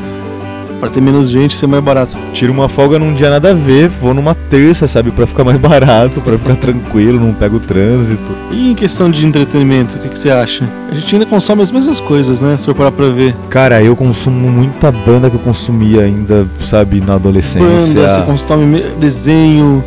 Pra 0.80 0.88
ter 0.88 1.00
menos 1.00 1.30
gente 1.30 1.52
e 1.52 1.54
ser 1.54 1.68
mais 1.68 1.84
barato. 1.84 2.16
Tiro 2.32 2.52
uma 2.52 2.68
folga 2.68 2.98
num 2.98 3.14
dia 3.14 3.30
nada 3.30 3.52
a 3.52 3.54
ver, 3.54 3.88
vou 3.88 4.12
numa 4.12 4.34
terça, 4.34 4.88
sabe? 4.88 5.12
Pra 5.12 5.24
ficar 5.24 5.44
mais 5.44 5.56
barato, 5.62 6.20
pra 6.20 6.36
ficar 6.36 6.56
tranquilo, 6.56 7.20
não 7.20 7.32
pego 7.32 7.58
o 7.58 7.60
trânsito. 7.60 8.32
E 8.50 8.72
em 8.72 8.74
questão 8.74 9.08
de 9.08 9.24
entretenimento, 9.24 9.96
o 9.96 10.00
que, 10.00 10.08
que 10.08 10.18
você 10.18 10.30
acha? 10.30 10.68
A 10.90 10.94
gente 10.96 11.14
ainda 11.14 11.26
consome 11.26 11.62
as 11.62 11.70
mesmas 11.70 12.00
coisas, 12.00 12.42
né? 12.42 12.56
Se 12.56 12.64
for 12.66 12.74
parar 12.74 12.90
pra 12.90 13.06
ver. 13.06 13.36
Cara, 13.48 13.80
eu 13.80 13.94
consumo 13.94 14.50
muita 14.50 14.90
banda 14.90 15.30
que 15.30 15.36
eu 15.36 15.40
consumia 15.40 16.00
ainda, 16.02 16.44
sabe, 16.68 17.00
na 17.00 17.14
adolescência. 17.14 17.60
Banda, 17.94 18.08
você 18.08 18.20
consome 18.22 18.66
me- 18.66 18.82
desenho, 18.98 19.82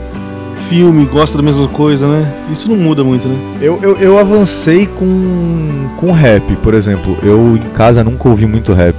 filme, 0.57 1.05
gosta 1.05 1.37
da 1.37 1.43
mesma 1.43 1.67
coisa, 1.67 2.07
né? 2.07 2.33
Isso 2.51 2.69
não 2.69 2.75
muda 2.75 3.03
muito, 3.03 3.27
né? 3.27 3.35
Eu, 3.61 3.79
eu, 3.81 3.97
eu 3.97 4.19
avancei 4.19 4.85
com, 4.85 5.89
com 5.97 6.11
rap, 6.11 6.55
por 6.57 6.73
exemplo. 6.73 7.17
Eu 7.23 7.55
em 7.55 7.69
casa 7.69 8.03
nunca 8.03 8.27
ouvi 8.27 8.45
muito 8.45 8.73
rap. 8.73 8.95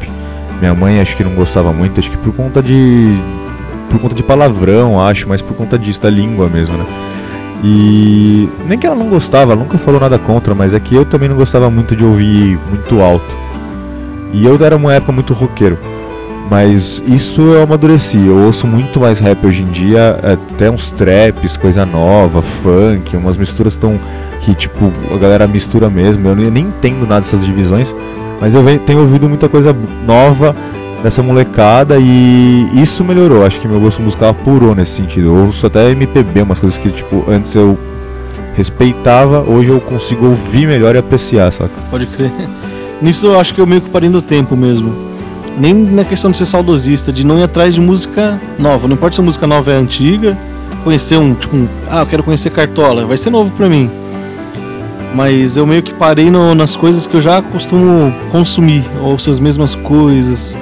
Minha 0.61 0.75
mãe 0.75 1.01
acho 1.01 1.17
que 1.17 1.23
não 1.23 1.35
gostava 1.35 1.73
muito, 1.73 2.01
acho 2.01 2.11
que 2.11 2.17
por 2.17 2.35
conta 2.35 2.63
de. 2.63 3.17
Por 3.91 4.01
conta 4.01 4.15
de 4.15 4.23
palavrão, 4.23 5.01
acho, 5.01 5.29
mas 5.29 5.41
por 5.41 5.57
conta 5.57 5.79
disso, 5.79 6.01
da 6.03 6.11
língua 6.11 6.49
mesmo, 6.49 6.77
né? 6.77 6.85
E. 7.63 8.49
Nem 8.67 8.79
que 8.79 8.87
ela 8.87 8.97
não 8.97 9.09
gostava, 9.09 9.53
ela 9.53 9.63
nunca 9.63 9.79
falou 9.79 10.01
nada 10.01 10.19
contra, 10.19 10.55
mas 10.55 10.75
é 10.75 10.81
que 10.81 10.95
eu 10.95 11.05
também 11.05 11.29
não 11.29 11.37
gostava 11.37 11.71
muito 11.71 11.95
de 11.97 12.05
ouvir 12.05 12.59
muito 12.69 13.01
alto. 13.01 13.37
E 14.33 14.45
eu 14.45 14.63
era 14.65 14.77
uma 14.77 14.93
época 14.93 15.13
muito 15.13 15.33
roqueiro. 15.33 15.79
Mas 16.51 17.03
isso 17.07 17.43
eu 17.43 17.63
amadureci. 17.63 18.19
Eu 18.19 18.39
ouço 18.47 18.67
muito 18.67 18.99
mais 19.01 19.19
rap 19.19 19.47
hoje 19.47 19.63
em 19.63 19.71
dia, 19.71 20.19
até 20.23 20.71
uns 20.71 20.91
traps, 20.91 21.57
coisa 21.57 21.85
nova, 21.85 22.41
funk, 22.41 23.17
umas 23.17 23.37
misturas 23.37 23.77
tão. 23.77 23.99
que 24.41 24.55
tipo, 24.55 24.91
a 25.15 25.19
galera 25.19 25.47
mistura 25.47 25.91
mesmo. 25.91 26.29
Eu 26.29 26.37
nem 26.37 26.65
entendo 26.65 27.07
nada 27.07 27.21
dessas 27.21 27.45
divisões, 27.45 27.95
mas 28.41 28.55
eu 28.55 28.63
tenho 28.81 29.01
ouvido 29.01 29.29
muita 29.29 29.49
coisa 29.49 29.77
nova 30.07 30.55
dessa 31.03 31.23
molecada 31.23 31.97
e 31.99 32.69
isso 32.75 33.05
melhorou. 33.05 33.45
Acho 33.45 33.61
que 33.61 33.69
meu 33.69 33.81
gosto 33.81 34.01
musical 34.01 34.31
apurou 34.31 34.75
nesse 34.75 34.93
sentido. 34.93 35.27
Eu 35.27 35.47
ouço 35.47 35.67
até 35.67 35.91
MPB, 35.91 36.43
umas 36.43 36.59
coisas 36.59 36.79
que 36.79 36.91
tipo, 36.91 37.25
antes 37.29 37.55
eu 37.55 37.79
respeitava, 38.57 39.41
hoje 39.43 39.69
eu 39.69 39.81
consigo 39.81 40.27
ouvir 40.27 40.67
melhor 40.67 40.95
e 40.95 40.99
apreciar, 40.99 41.53
saca? 41.53 41.71
Pode 41.91 42.07
crer. 42.07 42.33
Nisso 43.01 43.27
eu 43.27 43.39
acho 43.39 43.55
que 43.55 43.61
eu 43.61 43.67
meio 43.67 43.81
que 43.81 43.91
parei 43.91 44.09
no 44.09 44.21
tempo 44.21 44.57
mesmo. 44.57 44.93
Nem 45.59 45.75
na 45.75 46.05
questão 46.05 46.31
de 46.31 46.37
ser 46.37 46.47
saudosista, 46.47 47.13
de 47.13 47.27
não 47.27 47.39
ir 47.39 47.43
atrás 47.43 47.75
de 47.75 47.81
música 47.81 48.41
nova. 48.59 48.87
Não 48.87 48.95
importa 48.95 49.17
se 49.17 49.21
a 49.21 49.25
música 49.25 49.47
nova 49.47 49.73
é 49.73 49.77
antiga, 49.77 50.39
conhecer 50.85 51.17
um, 51.17 51.35
tipo, 51.35 51.57
um, 51.57 51.67
ah, 51.91 52.01
eu 52.01 52.07
quero 52.07 52.23
conhecer 52.23 52.51
Cartola, 52.51 53.05
vai 53.05 53.17
ser 53.17 53.31
novo 53.31 53.53
pra 53.55 53.69
mim. 53.69 53.91
Mas 55.15 55.57
eu 55.57 55.67
meio 55.67 55.83
que 55.83 55.93
parei 55.93 56.31
no- 56.31 56.55
nas 56.55 56.77
coisas 56.77 57.07
que 57.07 57.15
eu 57.17 57.21
já 57.21 57.43
costumo 57.43 58.15
consumir, 58.31 58.85
ouço 59.03 59.29
as 59.31 59.41
mesmas 59.41 59.75
coisas, 59.75 60.57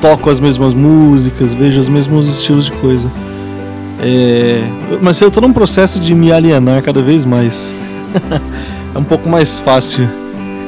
toco 0.00 0.30
as 0.30 0.38
mesmas 0.38 0.72
músicas, 0.72 1.54
vejo 1.54 1.80
os 1.80 1.88
mesmos 1.88 2.28
estilos 2.28 2.66
de 2.66 2.72
coisa. 2.72 3.10
É, 4.00 4.62
mas 5.02 5.20
eu 5.20 5.30
tô 5.30 5.40
num 5.40 5.52
processo 5.52 5.98
de 5.98 6.14
me 6.14 6.30
alienar 6.30 6.82
cada 6.82 7.02
vez 7.02 7.24
mais. 7.24 7.74
é 8.94 8.98
um 8.98 9.02
pouco 9.04 9.28
mais 9.28 9.58
fácil. 9.58 10.08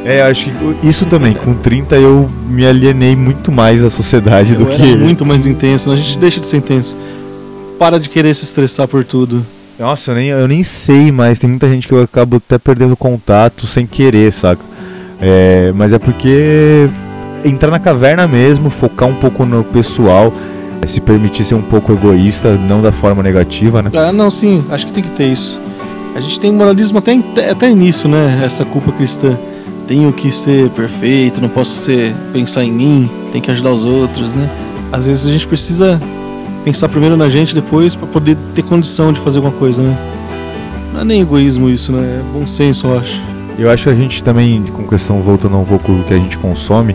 É, 0.04 0.22
acho 0.22 0.46
que 0.46 0.86
isso 0.88 1.04
também, 1.06 1.34
com 1.34 1.54
30 1.54 1.96
eu 1.96 2.28
me 2.48 2.66
alienei 2.66 3.14
muito 3.14 3.52
mais 3.52 3.82
da 3.82 3.90
sociedade 3.90 4.54
do 4.54 4.64
Eu 4.64 4.76
que. 4.76 4.82
era 4.82 4.96
muito 4.96 5.26
mais 5.26 5.46
intenso, 5.46 5.90
a 5.90 5.96
gente 5.96 6.18
deixa 6.18 6.40
de 6.40 6.46
ser 6.46 6.56
intenso. 6.58 6.96
Para 7.78 7.98
de 7.98 8.08
querer 8.08 8.34
se 8.34 8.44
estressar 8.44 8.88
por 8.88 9.04
tudo. 9.04 9.44
Nossa, 9.78 10.10
eu 10.10 10.14
nem, 10.14 10.28
eu 10.28 10.46
nem 10.46 10.62
sei 10.62 11.10
mais. 11.10 11.38
Tem 11.38 11.48
muita 11.48 11.68
gente 11.70 11.88
que 11.88 11.94
eu 11.94 12.02
acabo 12.02 12.36
até 12.36 12.58
perdendo 12.58 12.94
contato 12.96 13.66
sem 13.66 13.86
querer, 13.86 14.30
saca? 14.32 14.62
É, 15.20 15.72
mas 15.74 15.92
é 15.92 15.98
porque 15.98 16.88
entrar 17.44 17.70
na 17.70 17.78
caverna 17.78 18.26
mesmo, 18.28 18.68
focar 18.68 19.08
um 19.08 19.14
pouco 19.14 19.46
no 19.46 19.64
pessoal, 19.64 20.32
é, 20.82 20.86
se 20.86 21.00
permitir 21.00 21.44
ser 21.44 21.54
um 21.54 21.62
pouco 21.62 21.92
egoísta, 21.92 22.54
não 22.68 22.82
da 22.82 22.92
forma 22.92 23.22
negativa, 23.22 23.82
né? 23.82 23.90
Ah, 23.96 24.12
não, 24.12 24.30
sim, 24.30 24.62
acho 24.70 24.86
que 24.86 24.92
tem 24.92 25.02
que 25.02 25.10
ter 25.10 25.26
isso. 25.28 25.58
A 26.14 26.20
gente 26.20 26.38
tem 26.40 26.52
moralismo 26.52 26.98
até, 26.98 27.18
até 27.50 27.70
nisso, 27.70 28.08
né? 28.08 28.42
Essa 28.44 28.64
culpa 28.64 28.92
cristã. 28.92 29.36
Tenho 29.90 30.12
que 30.12 30.30
ser 30.30 30.70
perfeito, 30.70 31.42
não 31.42 31.48
posso 31.48 31.72
ser 31.72 32.14
pensar 32.32 32.62
em 32.62 32.70
mim, 32.70 33.10
tem 33.32 33.40
que 33.40 33.50
ajudar 33.50 33.72
os 33.72 33.84
outros, 33.84 34.36
né? 34.36 34.48
Às 34.92 35.06
vezes 35.06 35.26
a 35.26 35.32
gente 35.32 35.48
precisa 35.48 36.00
pensar 36.64 36.88
primeiro 36.88 37.16
na 37.16 37.28
gente 37.28 37.52
depois 37.52 37.96
para 37.96 38.06
poder 38.06 38.36
ter 38.54 38.62
condição 38.62 39.12
de 39.12 39.18
fazer 39.18 39.38
alguma 39.38 39.52
coisa, 39.58 39.82
né? 39.82 39.98
Não 40.92 41.00
é 41.00 41.04
nem 41.04 41.22
egoísmo 41.22 41.68
isso, 41.68 41.90
né? 41.90 42.02
É 42.02 42.22
bom 42.32 42.46
senso, 42.46 42.86
eu 42.86 43.00
acho. 43.00 43.20
Eu 43.58 43.68
acho 43.68 43.82
que 43.82 43.90
a 43.90 43.94
gente 43.96 44.22
também, 44.22 44.62
com 44.62 44.86
questão 44.86 45.20
voltando 45.22 45.58
um 45.58 45.64
pouco 45.64 45.90
do 45.90 46.04
que 46.04 46.14
a 46.14 46.18
gente 46.18 46.38
consome, 46.38 46.94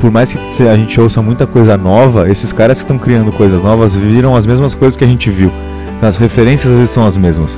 por 0.00 0.10
mais 0.10 0.32
que 0.32 0.62
a 0.64 0.76
gente 0.76 1.00
ouça 1.00 1.22
muita 1.22 1.46
coisa 1.46 1.76
nova, 1.76 2.28
esses 2.28 2.52
caras 2.52 2.78
que 2.78 2.86
estão 2.86 2.98
criando 2.98 3.30
coisas 3.30 3.62
novas 3.62 3.94
viram 3.94 4.34
as 4.34 4.46
mesmas 4.46 4.74
coisas 4.74 4.96
que 4.96 5.04
a 5.04 5.06
gente 5.06 5.30
viu. 5.30 5.52
Então, 5.96 6.08
as 6.08 6.16
referências 6.16 6.72
às 6.72 6.78
vezes 6.78 6.92
são 6.92 7.06
as 7.06 7.16
mesmas. 7.16 7.56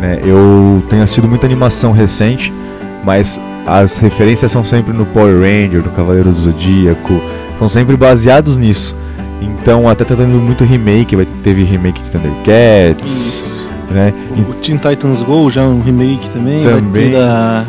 Né? 0.00 0.18
Eu 0.24 0.82
tenho 0.88 1.02
assistido 1.02 1.28
muita 1.28 1.44
animação 1.44 1.92
recente, 1.92 2.50
mas 3.04 3.40
as 3.66 3.98
referências 3.98 4.50
são 4.50 4.64
sempre 4.64 4.92
no 4.92 5.06
Power 5.06 5.40
Ranger, 5.40 5.82
no 5.82 5.90
Cavaleiro 5.90 6.30
do 6.30 6.40
Zodíaco, 6.40 7.20
são 7.58 7.68
sempre 7.68 7.96
baseados 7.96 8.56
nisso. 8.56 8.94
Então 9.40 9.88
até 9.88 10.04
tá 10.04 10.16
tendo 10.16 10.38
muito 10.40 10.64
remake, 10.64 11.14
vai, 11.14 11.26
teve 11.44 11.62
remake 11.62 12.00
de 12.02 12.10
Thundercats, 12.10 13.10
Isso. 13.10 13.64
né? 13.90 14.12
O, 14.36 14.50
o 14.50 14.54
Teen 14.54 14.76
Titans 14.76 15.22
Go 15.22 15.50
já 15.50 15.62
é 15.62 15.64
um 15.64 15.80
remake 15.80 16.28
também. 16.30 16.62
Também. 16.62 17.12
Da 17.12 17.64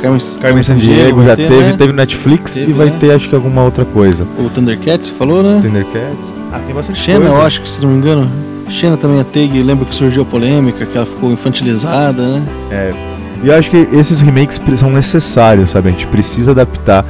Carmen, 0.00 0.20
Carmen 0.40 0.62
Sandiego 0.62 1.22
já 1.22 1.34
ter, 1.34 1.48
teve, 1.48 1.62
né? 1.64 1.74
teve 1.76 1.92
Netflix 1.92 2.54
Teve, 2.54 2.70
e 2.70 2.74
vai 2.74 2.86
né? 2.86 2.96
ter 3.00 3.12
acho 3.12 3.28
que 3.28 3.34
alguma 3.34 3.62
outra 3.62 3.84
coisa. 3.84 4.26
O 4.38 4.48
Thundercats, 4.50 5.08
você 5.08 5.14
falou, 5.14 5.42
né? 5.42 5.58
Thundercats. 5.62 6.34
Ah, 6.52 6.60
tem 6.64 6.74
bastante 6.74 6.98
Xena, 6.98 7.20
coisa. 7.20 7.34
eu 7.34 7.42
acho 7.42 7.60
que 7.60 7.68
se 7.68 7.82
não 7.82 7.90
me 7.90 7.98
engano. 7.98 8.30
Xena 8.68 8.96
também 8.96 9.20
a 9.20 9.24
Tag, 9.24 9.62
lembro 9.62 9.86
que 9.86 9.94
surgiu 9.94 10.22
a 10.22 10.24
polêmica, 10.24 10.84
que 10.84 10.96
ela 10.96 11.06
ficou 11.06 11.30
infantilizada, 11.30 12.22
né? 12.22 12.42
E 13.42 13.50
acho 13.50 13.70
que 13.70 13.88
esses 13.92 14.20
remakes 14.20 14.60
são 14.76 14.90
necessários, 14.90 15.70
sabe? 15.70 15.88
A 15.88 15.92
gente 15.92 16.06
precisa 16.06 16.52
adaptar 16.52 17.04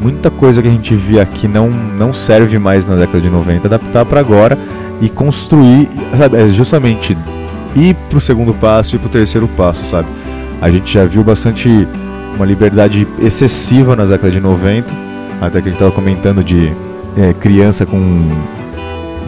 muita 0.00 0.30
coisa 0.30 0.62
que 0.62 0.68
a 0.68 0.70
gente 0.70 0.94
via 0.94 1.22
aqui 1.22 1.46
não 1.46 1.68
não 1.68 2.12
serve 2.12 2.58
mais 2.58 2.86
na 2.86 2.96
década 2.96 3.20
de 3.20 3.28
90, 3.28 3.66
adaptar 3.66 4.04
pra 4.04 4.20
agora 4.20 4.56
e 5.00 5.08
construir, 5.08 5.88
sabe, 6.16 6.36
é 6.38 6.46
justamente 6.46 7.16
ir 7.76 7.94
pro 8.08 8.20
segundo 8.20 8.52
passo 8.54 8.96
e 8.96 8.98
pro 8.98 9.08
terceiro 9.08 9.48
passo, 9.48 9.84
sabe? 9.86 10.08
A 10.60 10.70
gente 10.70 10.92
já 10.92 11.04
viu 11.04 11.22
bastante 11.22 11.86
uma 12.36 12.44
liberdade 12.44 13.06
excessiva 13.20 13.96
nas 13.96 14.08
décadas 14.08 14.32
de 14.32 14.40
90, 14.40 14.86
até 15.40 15.60
que 15.60 15.68
a 15.68 15.70
gente 15.70 15.78
tava 15.78 15.92
comentando 15.92 16.44
de 16.44 16.72
é, 17.16 17.32
criança 17.34 17.86
com 17.86 17.98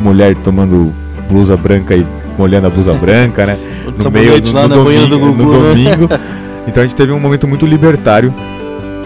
mulher 0.00 0.34
tomando 0.36 0.92
blusa 1.28 1.56
branca 1.56 1.94
e 1.94 2.04
molhando 2.38 2.66
a 2.66 2.70
blusa 2.70 2.92
branca, 2.94 3.46
né? 3.46 3.58
O 3.86 4.00
sabonete 4.00 4.52
lá 4.52 4.68
na 4.68 4.76
banheira 4.76 5.06
do 5.06 5.18
no 5.18 5.32
Gugu, 5.32 5.52
né? 5.52 5.68
domingo. 5.70 6.08
Então 6.64 6.80
a 6.80 6.86
gente 6.86 6.94
teve 6.94 7.10
um 7.10 7.18
momento 7.18 7.48
muito 7.48 7.66
libertário, 7.66 8.32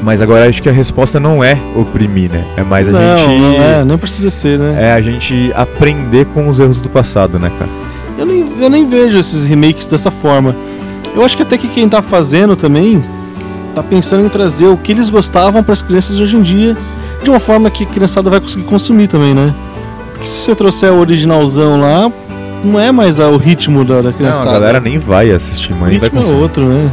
mas 0.03 0.21
agora 0.21 0.47
acho 0.47 0.63
que 0.63 0.69
a 0.69 0.73
resposta 0.73 1.19
não 1.19 1.43
é 1.43 1.59
oprimir, 1.75 2.31
né? 2.31 2.45
É 2.55 2.63
mais 2.63 2.87
a 2.87 2.93
não, 2.93 3.17
gente 3.17 3.41
não 3.41 3.63
é, 3.63 3.85
não 3.85 3.97
precisa 3.99 4.29
ser, 4.29 4.59
né? 4.59 4.77
é 4.79 4.93
a 4.93 5.01
gente 5.01 5.51
aprender 5.55 6.27
com 6.27 6.51
os 6.51 6.61
erros 6.61 6.83
do 6.83 6.91
passado, 6.91 7.39
né, 7.39 7.51
cara? 7.59 7.71
Eu, 8.19 8.27
nem, 8.27 8.45
eu 8.61 8.69
nem 8.69 8.87
vejo 8.87 9.19
esses 9.19 9.45
remakes 9.45 9.89
dessa 9.89 10.11
forma. 10.11 10.55
Eu 11.15 11.25
acho 11.25 11.37
que 11.37 11.43
até 11.43 11.57
que 11.57 11.69
quem 11.69 11.89
tá 11.89 12.03
fazendo 12.03 12.57
também 12.57 13.03
tá 13.75 13.83
pensando 13.83 14.25
em 14.25 14.29
trazer 14.29 14.67
o 14.67 14.77
que 14.77 14.93
eles 14.93 15.11
gostavam 15.11 15.63
para 15.63 15.73
as 15.73 15.83
crianças 15.83 16.17
de 16.17 16.23
hoje 16.23 16.37
em 16.37 16.43
dia, 16.43 16.77
de 17.23 17.31
uma 17.31 17.41
forma 17.41 17.71
que 17.71 17.85
a 17.85 17.87
criançada 17.87 18.31
vai 18.31 18.41
conseguir 18.41 18.65
consumir 18.65 19.07
também, 19.07 19.35
né? 19.35 19.55
Porque 20.13 20.27
se 20.27 20.41
você 20.41 20.55
trouxer 20.55 20.93
o 20.93 20.99
originalzão 20.99 21.81
lá, 21.81 22.11
não 22.65 22.79
é 22.81 22.91
mais 22.93 23.19
o 23.19 23.37
ritmo 23.37 23.85
da, 23.85 23.97
da 23.97 24.03
Não, 24.05 24.13
criançada. 24.13 24.51
a 24.51 24.61
galera 24.61 24.81
nem 24.81 24.99
vai 24.99 25.31
assistir, 25.31 25.73
o 25.73 25.77
mas 25.77 25.91
vai 25.91 25.91
ritmo 26.01 26.19
é 26.21 26.23
consumir. 26.23 26.41
outro, 26.43 26.65
né? 26.65 26.91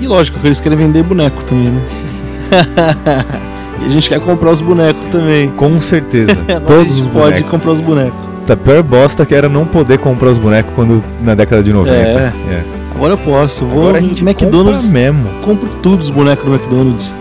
E 0.00 0.06
lógico 0.06 0.38
que 0.38 0.46
eles 0.46 0.60
querem 0.60 0.76
vender 0.76 1.02
boneco 1.02 1.42
também, 1.44 1.68
né? 1.70 1.82
e 3.82 3.86
a 3.86 3.90
gente 3.90 4.08
quer 4.08 4.20
comprar 4.20 4.50
os 4.50 4.60
bonecos 4.60 5.02
também. 5.10 5.48
Com 5.50 5.80
certeza. 5.80 6.32
Agora 6.48 6.56
a 6.56 6.60
Todos 6.60 6.96
gente 6.96 7.08
pode 7.10 7.24
bonecos. 7.30 7.50
comprar 7.50 7.70
os 7.72 7.80
bonecos. 7.80 8.18
A 8.48 8.56
pior 8.56 8.82
bosta 8.82 9.26
que 9.26 9.34
era 9.34 9.48
não 9.48 9.64
poder 9.64 9.98
comprar 9.98 10.30
os 10.30 10.38
bonecos 10.38 10.72
quando 10.76 11.02
na 11.24 11.34
década 11.34 11.62
de 11.62 11.72
90. 11.72 11.96
É. 11.96 12.32
É. 12.50 12.62
Agora 12.94 13.14
eu 13.14 13.18
posso, 13.18 13.64
eu 13.64 13.68
vou 13.68 13.80
Agora 13.88 13.98
a 13.98 14.00
gente 14.00 14.22
McDonald's, 14.22 14.86
compra 14.86 15.00
mesmo. 15.00 15.28
compro 15.42 15.68
tudo 15.82 16.00
os 16.00 16.10
bonecos 16.10 16.44
do 16.44 16.54
McDonald's. 16.54 17.14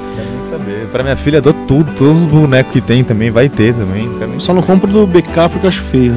Saber. 0.49 0.87
Pra 0.91 1.01
minha 1.03 1.15
filha, 1.17 1.41
dou 1.41 1.53
tudo. 1.67 1.91
Todos 1.97 2.19
os 2.19 2.25
bonecos 2.25 2.71
que 2.71 2.79
tem 2.79 3.03
também 3.03 3.31
vai 3.31 3.49
ter 3.49 3.73
também. 3.73 4.07
Só 4.39 4.53
não 4.53 4.61
compro 4.61 4.89
do 4.91 5.07
BK 5.07 5.49
porque 5.51 5.65
eu 5.65 5.69
acho 5.69 5.81
feio. 5.81 6.15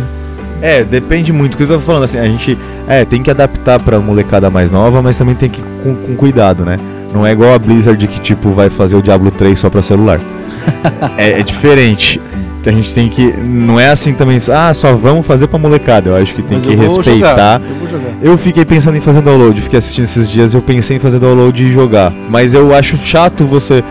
É, 0.61 0.83
depende 0.85 1.33
muito. 1.33 1.55
O 1.55 1.57
que 1.57 1.63
eu 1.63 1.69
tava 1.69 1.81
falando, 1.81 2.05
assim, 2.05 2.19
a 2.19 2.25
gente 2.25 2.59
é, 2.87 3.05
tem 3.05 3.23
que 3.23 3.31
adaptar 3.31 3.81
pra 3.81 3.99
molecada 3.99 4.51
mais 4.51 4.71
nova, 4.71 5.01
mas 5.01 5.17
também 5.17 5.35
tem 5.35 5.49
que 5.49 5.61
ir 5.61 5.65
com, 5.83 5.95
com 5.95 6.17
cuidado, 6.17 6.65
né? 6.65 6.79
Não 7.13 7.27
é 7.27 7.33
igual 7.33 7.55
a 7.55 7.59
Blizzard 7.59 8.07
que, 8.07 8.21
tipo, 8.21 8.51
vai 8.51 8.69
fazer 8.69 8.97
o 8.97 9.03
Diablo 9.03 9.31
3 9.31 9.59
só 9.59 9.71
pra 9.71 9.83
celular. 9.83 10.21
é, 11.17 11.41
é 11.41 11.43
diferente. 11.43 12.21
A 12.67 12.71
gente 12.71 12.93
tem 12.93 13.09
que. 13.09 13.33
Não 13.33 13.81
é 13.81 13.89
assim 13.89 14.13
também, 14.13 14.37
ah, 14.53 14.75
só 14.75 14.95
vamos 14.95 15.27
fazer 15.27 15.47
pra 15.47 15.59
molecada. 15.59 16.11
Eu 16.11 16.17
acho 16.17 16.35
que 16.35 16.43
tem 16.43 16.57
Mas 16.57 16.67
que 16.67 16.73
eu 16.73 16.77
vou 16.77 16.97
respeitar. 16.97 17.31
Jogar, 17.31 17.63
eu 17.63 17.77
vou 17.77 17.89
jogar. 17.89 18.15
Eu 18.21 18.37
fiquei 18.37 18.63
pensando 18.63 18.99
em 18.99 19.01
fazer 19.01 19.23
download, 19.23 19.59
fiquei 19.63 19.79
assistindo 19.79 20.05
esses 20.05 20.29
dias, 20.29 20.53
eu 20.53 20.61
pensei 20.61 20.99
em 20.99 21.01
fazer 21.01 21.19
download 21.19 21.63
e 21.63 21.73
jogar. 21.73 22.13
Mas 22.29 22.53
eu 22.53 22.75
acho 22.75 22.99
chato 22.99 23.47
você 23.47 23.83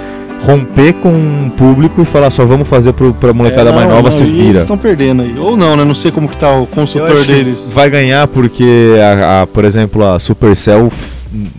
romper 0.45 0.93
com 0.93 1.09
um 1.09 1.49
público 1.49 2.01
e 2.01 2.05
falar 2.05 2.29
só 2.29 2.45
vamos 2.45 2.67
fazer 2.67 2.93
pro, 2.93 3.13
pra 3.13 3.33
molecada 3.33 3.69
É, 3.69 3.73
mais 3.73 3.87
não, 3.87 3.95
nova 3.95 4.09
não, 4.09 4.11
se 4.17 4.23
vira. 4.23 4.49
Eles 4.49 4.61
estão 4.61 4.77
perdendo 4.77 5.21
aí. 5.21 5.35
Ou 5.37 5.57
não, 5.57 5.75
né? 5.75 5.83
Não 5.83 5.95
sei 5.95 6.11
como 6.11 6.27
que 6.27 6.37
tá 6.37 6.51
o 6.57 6.65
consultor 6.67 7.25
deles. 7.25 7.71
Vai 7.73 7.89
ganhar 7.89 8.27
porque, 8.27 8.93
a, 9.01 9.41
a- 9.43 9.47
por 9.47 9.65
exemplo, 9.65 10.03
a 10.05 10.19
Supercell, 10.19 10.91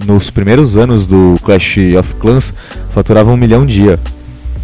nos 0.06 0.30
primeiros 0.30 0.76
anos 0.76 1.06
do 1.06 1.36
Clash 1.44 1.76
of 1.98 2.14
Clans, 2.16 2.54
faturava 2.90 3.30
um 3.30 3.36
milhão 3.36 3.66
dia 3.66 3.98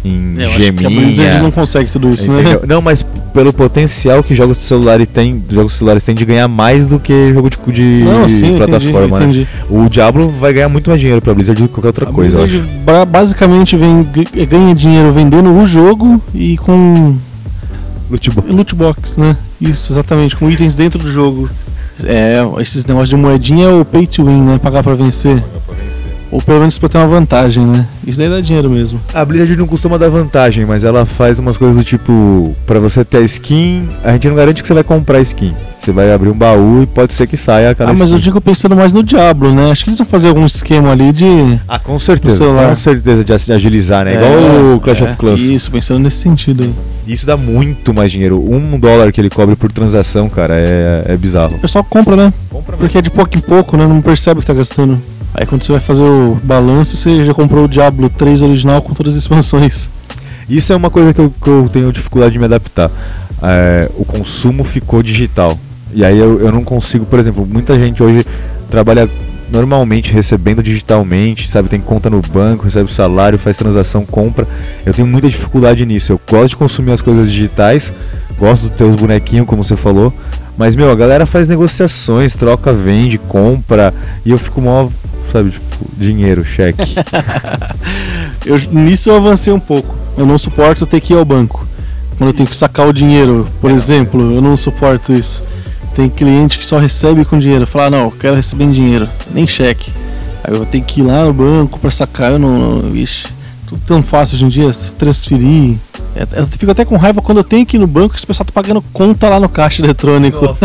em 0.05 0.35
É, 0.37 0.43
eu 0.43 0.47
acho 0.47 0.57
que 0.57 0.63
a 0.63 0.65
geminha. 0.65 0.89
Blizzard 0.89 1.39
não 1.41 1.51
consegue 1.51 1.91
tudo 1.91 2.13
isso, 2.13 2.31
né? 2.31 2.41
Não, 2.67 2.81
mas 2.81 3.03
pelo 3.33 3.51
potencial 3.51 4.23
que 4.23 4.33
jogos 4.35 4.57
de 4.57 4.63
celulares 4.63 5.07
têm, 5.07 5.43
jogos 5.49 5.73
celulares 5.73 6.03
têm 6.05 6.15
de 6.15 6.23
ganhar 6.23 6.47
mais 6.47 6.87
do 6.87 6.99
que 6.99 7.33
jogo 7.33 7.49
de, 7.49 7.57
de 7.73 8.03
Não, 8.05 8.29
sim, 8.29 8.49
eu 8.49 8.55
entendi, 8.55 8.69
plataforma, 8.89 9.19
né? 9.19 9.25
entendi. 9.25 9.47
O 9.69 9.89
Diablo 9.89 10.29
vai 10.29 10.53
ganhar 10.53 10.69
muito 10.69 10.89
mais 10.89 11.01
dinheiro 11.01 11.21
pra 11.21 11.33
Blizzard 11.33 11.61
do 11.61 11.67
que 11.67 11.73
qualquer 11.73 11.87
outra 11.89 12.09
A 12.09 12.13
coisa, 12.13 12.41
Blizzard 12.41 12.69
basicamente 13.09 13.75
vem, 13.75 14.07
ganha 14.47 14.73
dinheiro 14.75 15.11
vendendo 15.11 15.51
o 15.51 15.65
jogo 15.65 16.21
e 16.33 16.55
com 16.57 17.17
Loot 18.09 18.29
box. 18.31 18.49
loot 18.51 18.75
box, 18.75 19.19
né? 19.19 19.35
Isso, 19.59 19.91
exatamente, 19.91 20.35
com 20.35 20.49
itens 20.49 20.75
dentro 20.75 20.99
do 20.99 21.11
jogo. 21.11 21.49
É, 22.03 22.39
esses 22.59 22.85
negócios 22.85 23.09
de 23.09 23.15
moedinha 23.15 23.67
é 23.67 23.73
o 23.73 23.83
pay 23.85 24.05
to 24.05 24.25
win, 24.25 24.41
né? 24.41 24.59
Pagar 24.61 24.83
pra 24.83 24.93
vencer. 24.93 25.41
Ou 26.35 26.41
pelo 26.41 26.59
menos 26.59 26.77
pra 26.77 26.89
ter 26.89 26.97
uma 26.97 27.07
vantagem, 27.07 27.65
né? 27.65 27.87
Isso 28.05 28.19
daí 28.19 28.29
dá 28.29 28.41
dinheiro 28.41 28.69
mesmo. 28.69 28.99
A 29.13 29.23
Blizzard 29.23 29.55
não 29.55 29.65
costuma 29.65 29.97
dar 29.97 30.09
vantagem, 30.09 30.65
mas 30.65 30.83
ela 30.83 31.05
faz 31.05 31.39
umas 31.39 31.55
coisas 31.55 31.77
do 31.77 31.83
tipo, 31.85 32.53
pra 32.67 32.77
você 32.77 33.05
ter 33.05 33.23
skin, 33.23 33.87
a 34.03 34.11
gente 34.11 34.27
não 34.27 34.35
garante 34.35 34.61
que 34.61 34.67
você 34.67 34.73
vai 34.73 34.83
comprar 34.83 35.21
skin. 35.21 35.53
Você 35.77 35.93
vai 35.93 36.11
abrir 36.11 36.27
um 36.29 36.33
baú 36.37 36.83
e 36.83 36.87
pode 36.87 37.13
ser 37.13 37.25
que 37.25 37.37
saia 37.37 37.69
aquela 37.69 37.91
Ah, 37.91 37.93
mas 37.93 38.09
eu 38.11 38.17
skin. 38.17 38.23
digo 38.25 38.41
pensando 38.41 38.75
mais 38.75 38.91
no 38.91 39.01
Diablo, 39.01 39.53
né? 39.53 39.71
Acho 39.71 39.85
que 39.85 39.91
eles 39.91 39.97
vão 39.99 40.07
fazer 40.07 40.27
algum 40.27 40.45
esquema 40.45 40.91
ali 40.91 41.13
de. 41.13 41.25
Ah, 41.69 41.79
com 41.79 41.97
certeza. 41.97 42.43
Com 42.45 42.75
certeza 42.75 43.23
de 43.23 43.31
ag- 43.31 43.51
agilizar, 43.53 44.03
né? 44.03 44.15
É, 44.15 44.17
Igual 44.17 44.75
o 44.75 44.79
Clash 44.81 44.99
é, 45.01 45.03
of 45.05 45.15
Clans. 45.15 45.41
Isso, 45.41 45.71
pensando 45.71 45.99
nesse 46.01 46.17
sentido 46.17 46.63
aí. 46.63 46.73
Isso 47.07 47.25
dá 47.25 47.37
muito 47.37 47.93
mais 47.93 48.11
dinheiro. 48.11 48.43
Um 48.45 48.77
dólar 48.77 49.09
que 49.13 49.21
ele 49.21 49.29
cobre 49.29 49.55
por 49.55 49.71
transação, 49.71 50.27
cara, 50.27 50.53
é, 50.57 51.05
é 51.13 51.15
bizarro. 51.15 51.55
O 51.55 51.59
pessoal 51.59 51.83
compra, 51.83 52.17
né? 52.17 52.33
Compra 52.49 52.75
Porque 52.75 52.97
é 52.97 53.01
de 53.01 53.09
pouco 53.11 53.37
em 53.37 53.41
pouco, 53.41 53.77
né? 53.77 53.87
Não 53.87 54.01
percebe 54.01 54.41
que 54.41 54.45
tá 54.47 54.53
gastando. 54.53 54.99
Aí 55.37 55.45
quando 55.45 55.63
você 55.63 55.71
vai 55.73 55.81
fazer 55.81 56.03
o 56.03 56.39
balanço, 56.41 56.95
você 56.95 57.21
já 57.21 57.33
comprou 57.33 57.65
o 57.65 57.67
Diablo 57.67 58.09
3 58.09 58.41
original 58.41 58.81
com 58.81 58.93
todas 58.93 59.13
as 59.13 59.19
expansões. 59.19 59.89
Isso 60.47 60.71
é 60.71 60.75
uma 60.75 60.89
coisa 60.89 61.13
que 61.13 61.19
eu, 61.19 61.33
que 61.41 61.49
eu 61.49 61.69
tenho 61.71 61.91
dificuldade 61.91 62.31
de 62.33 62.39
me 62.39 62.45
adaptar. 62.45 62.89
É, 63.43 63.91
o 63.97 64.05
consumo 64.05 64.63
ficou 64.63 65.03
digital. 65.03 65.59
E 65.93 66.05
aí 66.05 66.17
eu, 66.17 66.39
eu 66.39 66.51
não 66.53 66.63
consigo, 66.63 67.05
por 67.05 67.19
exemplo, 67.19 67.45
muita 67.45 67.77
gente 67.77 68.01
hoje 68.01 68.25
trabalha 68.69 69.09
normalmente 69.51 70.11
recebendo 70.11 70.63
digitalmente, 70.63 71.49
sabe? 71.49 71.67
Tem 71.67 71.81
conta 71.81 72.09
no 72.09 72.21
banco, 72.21 72.63
recebe 72.63 72.91
salário, 72.93 73.37
faz 73.37 73.57
transação, 73.57 74.05
compra. 74.05 74.47
Eu 74.85 74.93
tenho 74.93 75.07
muita 75.07 75.27
dificuldade 75.27 75.85
nisso. 75.85 76.13
Eu 76.13 76.21
gosto 76.29 76.49
de 76.49 76.57
consumir 76.57 76.93
as 76.93 77.01
coisas 77.01 77.29
digitais, 77.29 77.91
gosto 78.39 78.63
de 78.63 78.71
ter 78.71 78.85
os 78.85 78.95
bonequinhos, 78.95 79.45
como 79.45 79.63
você 79.63 79.75
falou. 79.75 80.13
Mas, 80.57 80.75
meu, 80.75 80.89
a 80.89 80.95
galera 80.95 81.25
faz 81.25 81.47
negociações, 81.47 82.35
troca, 82.35 82.71
vende, 82.71 83.17
compra. 83.17 83.93
E 84.25 84.31
eu 84.31 84.37
fico 84.37 84.61
mó, 84.61 84.89
sabe, 85.31 85.51
tipo, 85.51 85.65
dinheiro, 85.97 86.45
cheque. 86.45 86.95
Eu, 88.45 88.59
nisso 88.71 89.09
eu 89.09 89.15
avancei 89.15 89.51
um 89.51 89.59
pouco. 89.59 89.95
Eu 90.15 90.23
não 90.23 90.37
suporto 90.37 90.85
ter 90.85 91.01
que 91.01 91.13
ir 91.13 91.17
ao 91.17 91.25
banco. 91.25 91.65
Quando 92.15 92.29
eu 92.29 92.33
tenho 92.33 92.47
que 92.47 92.55
sacar 92.55 92.87
o 92.87 92.93
dinheiro, 92.93 93.47
por 93.59 93.71
exemplo, 93.71 94.21
eu 94.21 94.39
não 94.39 94.55
suporto 94.55 95.11
isso. 95.11 95.41
Tem 95.95 96.07
cliente 96.09 96.59
que 96.59 96.63
só 96.63 96.77
recebe 96.77 97.25
com 97.25 97.39
dinheiro. 97.39 97.65
Fala, 97.65 97.85
ah, 97.85 97.89
não, 97.89 98.03
eu 98.03 98.11
quero 98.11 98.35
receber 98.35 98.65
em 98.65 98.71
dinheiro, 98.71 99.09
nem 99.33 99.47
cheque. 99.47 99.91
Aí 100.43 100.53
eu 100.53 100.57
vou 100.57 100.65
ter 100.65 100.81
que 100.81 101.01
ir 101.01 101.03
lá 101.03 101.25
no 101.25 101.33
banco 101.33 101.79
pra 101.79 101.89
sacar. 101.89 102.31
Eu 102.31 102.39
não. 102.39 102.81
não 102.81 102.95
ixi, 102.95 103.27
tudo 103.67 103.81
tão 103.85 104.03
fácil 104.03 104.35
hoje 104.35 104.45
em 104.45 104.49
dia, 104.49 104.71
se 104.71 104.93
transferir. 104.93 105.77
É, 106.15 106.39
Eu 106.39 106.45
fico 106.45 106.71
até 106.71 106.85
com 106.85 106.95
raiva 106.95 107.21
quando 107.21 107.39
eu 107.39 107.43
tenho 107.43 107.65
que 107.65 107.75
ir 107.77 107.79
no 107.79 107.87
banco 107.87 108.15
e 108.15 108.17
esse 108.17 108.25
pessoal 108.25 108.45
tá 108.45 108.51
pagando 108.53 108.81
conta 108.93 109.27
lá 109.27 109.39
no 109.39 109.49
caixa 109.49 109.81
eletrônico. 109.83 110.55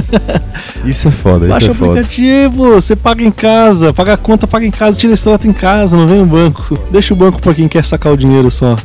Isso 0.85 1.09
é 1.09 1.11
foda, 1.11 1.45
isso 1.47 1.53
Baixa 1.55 1.69
é 1.69 1.71
o 1.71 1.75
foda. 1.75 1.91
aplicativo, 1.93 2.71
você 2.75 2.95
paga 2.97 3.23
em 3.23 3.31
casa, 3.31 3.93
paga 3.93 4.15
a 4.15 4.17
conta, 4.17 4.47
paga 4.47 4.65
em 4.65 4.71
casa, 4.71 4.99
tira 4.99 5.13
extrato 5.13 5.47
em 5.49 5.53
casa, 5.53 5.97
não 5.97 6.07
vem 6.07 6.19
no 6.21 6.27
banco. 6.27 6.79
Deixa 6.91 7.13
o 7.13 7.17
banco 7.17 7.41
pra 7.41 7.53
quem 7.55 7.69
quer 7.69 7.85
sacar 7.85 8.13
o 8.13 8.17
dinheiro 8.17 8.51
só. 8.51 8.77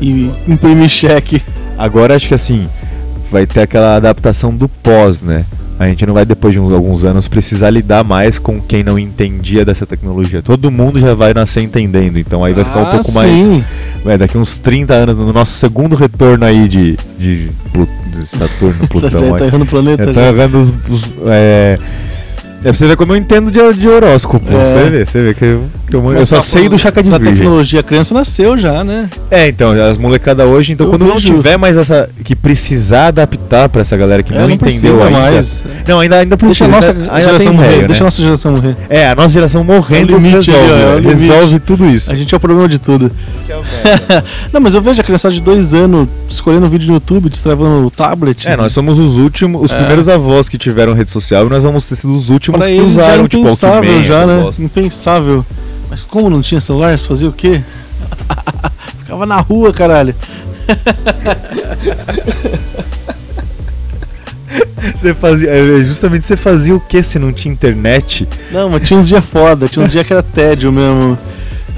E 0.00 0.30
imprimir 0.46 0.88
cheque. 0.88 1.42
Agora 1.76 2.14
acho 2.16 2.28
que 2.28 2.34
assim, 2.34 2.68
vai 3.30 3.46
ter 3.46 3.60
aquela 3.60 3.96
adaptação 3.96 4.54
do 4.54 4.68
pós, 4.68 5.22
né? 5.22 5.44
A 5.78 5.86
gente 5.86 6.04
não 6.04 6.12
vai 6.12 6.24
depois 6.26 6.52
de 6.52 6.58
uns- 6.58 6.72
alguns 6.72 7.04
anos 7.04 7.28
precisar 7.28 7.70
lidar 7.70 8.02
mais 8.02 8.36
com 8.36 8.60
quem 8.60 8.82
não 8.82 8.98
entendia 8.98 9.64
dessa 9.64 9.86
tecnologia. 9.86 10.42
Todo 10.42 10.72
mundo 10.72 10.98
já 10.98 11.14
vai 11.14 11.32
nascer 11.32 11.62
entendendo, 11.62 12.18
então 12.18 12.44
aí 12.44 12.52
vai 12.52 12.64
ficar 12.64 12.80
um 12.80 12.86
Ah, 12.86 12.90
pouco 12.90 13.12
mais. 13.12 13.48
Sim. 14.02 14.10
É, 14.10 14.18
daqui 14.18 14.38
uns 14.38 14.58
30 14.58 14.94
anos, 14.94 15.16
no 15.16 15.32
nosso 15.32 15.52
segundo 15.52 15.94
retorno 15.96 16.44
aí 16.44 16.68
de, 16.68 16.96
de, 17.18 17.48
de 17.48 18.26
Saturno, 18.36 18.80
Tá, 18.86 18.86
Plutão. 18.88 19.36
tá 19.36 19.46
errando 19.46 19.64
o 19.64 19.66
planeta. 19.68 20.06
Tô 20.06 20.12
já. 20.14 20.26
errando 20.28 20.58
os. 20.58 20.70
os- 20.88 21.12
é... 21.26 21.78
é 22.60 22.62
pra 22.62 22.72
você 22.74 22.86
ver 22.88 22.96
como 22.96 23.12
eu 23.12 23.16
entendo 23.16 23.50
de, 23.50 23.72
de 23.74 23.88
horóscopo. 23.88 24.44
É. 24.52 24.72
Você 24.72 24.90
vê, 24.90 25.04
você 25.06 25.22
vê 25.22 25.34
que 25.34 25.44
eu, 25.44 25.64
que 25.86 25.94
eu, 25.96 26.12
eu 26.12 26.24
só 26.24 26.36
tá 26.36 26.42
sei 26.42 26.68
do 26.68 26.78
chaca 26.78 27.02
de 27.02 27.08
Da 27.10 27.18
virgem. 27.18 27.36
tecnologia, 27.36 27.80
a 27.80 27.82
criança 27.82 28.12
nasceu 28.14 28.58
já, 28.58 28.82
né? 28.82 29.08
É, 29.30 29.48
então, 29.48 29.70
as 29.72 29.96
molecadas 29.96 30.46
hoje, 30.48 30.72
então 30.72 30.86
Eu 30.86 30.90
quando 30.90 31.04
não 31.06 31.14
vejo- 31.14 31.34
tiver 31.34 31.56
mais 31.56 31.76
essa. 31.76 32.08
que 32.24 32.34
precisar 32.34 33.08
adaptar 33.08 33.68
pra 33.68 33.80
essa 33.82 33.96
galera 33.96 34.22
que 34.22 34.32
É, 34.34 34.38
não, 34.38 34.50
entendeu 34.50 34.58
precisa 34.58 35.04
ainda. 35.04 35.10
mais. 35.18 35.66
Não, 35.86 36.00
ainda, 36.00 36.16
ainda 36.18 36.36
Deixa 36.36 36.46
precisa. 36.46 36.64
a 36.64 36.68
nossa 36.68 36.90
ainda, 37.14 37.22
geração 37.22 37.52
morrer, 37.54 37.68
réu, 37.68 37.78
deixa 37.86 37.92
a 37.94 37.98
né? 38.02 38.04
nossa 38.06 38.22
geração 38.22 38.52
morrer. 38.52 38.76
É, 38.90 39.08
a 39.08 39.14
nossa 39.14 39.34
geração 39.34 39.64
morrendo 39.64 40.12
É 40.14 40.18
limite 40.18 40.50
resolve, 40.50 40.72
é 40.72 41.00
né? 41.00 41.08
resolve 41.10 41.58
tudo 41.60 41.86
isso. 41.86 42.12
A 42.12 42.16
gente 42.16 42.34
é 42.34 42.36
o 42.36 42.40
problema 42.40 42.68
de 42.68 42.78
tudo. 42.78 43.10
Não, 44.52 44.60
mas 44.60 44.74
eu 44.74 44.80
vejo 44.82 45.00
a 45.00 45.04
criançada 45.04 45.34
de 45.34 45.40
dois 45.42 45.74
anos 45.74 46.08
escolhendo 46.28 46.66
vídeo 46.68 46.88
no 46.88 46.94
YouTube, 46.94 47.28
destravando 47.28 47.86
o 47.86 47.90
tablet. 47.90 48.46
É, 48.48 48.56
nós 48.56 48.72
somos 48.72 48.98
os 48.98 49.16
últimos, 49.16 49.62
os 49.62 49.72
É. 49.72 49.76
primeiros 49.78 50.08
avós 50.08 50.48
que 50.48 50.58
tiveram 50.58 50.92
rede 50.92 51.10
social 51.10 51.46
e 51.46 51.50
nós 51.50 51.62
vamos 51.62 51.86
ter 51.86 51.94
sido 51.96 52.14
os 52.14 52.30
últimos 52.30 52.47
Pra 52.52 52.66
que 52.66 52.70
eles 52.72 52.92
já 52.92 53.02
era 53.04 53.22
tipo, 53.28 53.38
impensável 53.38 54.02
já, 54.02 54.26
né? 54.26 54.50
Impensável. 54.58 55.44
Mas 55.90 56.04
como 56.04 56.28
não 56.30 56.40
tinha 56.42 56.60
celular, 56.60 56.96
você 56.98 57.08
fazia 57.08 57.28
o 57.28 57.32
quê? 57.32 57.60
Ficava 59.00 59.24
na 59.26 59.40
rua, 59.40 59.72
caralho. 59.72 60.14
Você 64.94 65.14
fazia. 65.14 65.50
é, 65.50 65.84
Justamente 65.84 66.24
você 66.24 66.36
fazia 66.36 66.74
o 66.74 66.80
que 66.80 67.02
se 67.02 67.18
não 67.18 67.32
tinha 67.32 67.52
internet? 67.52 68.28
Não, 68.50 68.70
mas 68.70 68.86
tinha 68.86 68.98
uns 68.98 69.08
dias 69.08 69.24
foda, 69.24 69.68
tinha 69.68 69.84
uns 69.84 69.90
dias 69.90 70.06
que 70.06 70.12
era 70.12 70.22
tédio 70.22 70.72
mesmo. 70.72 71.18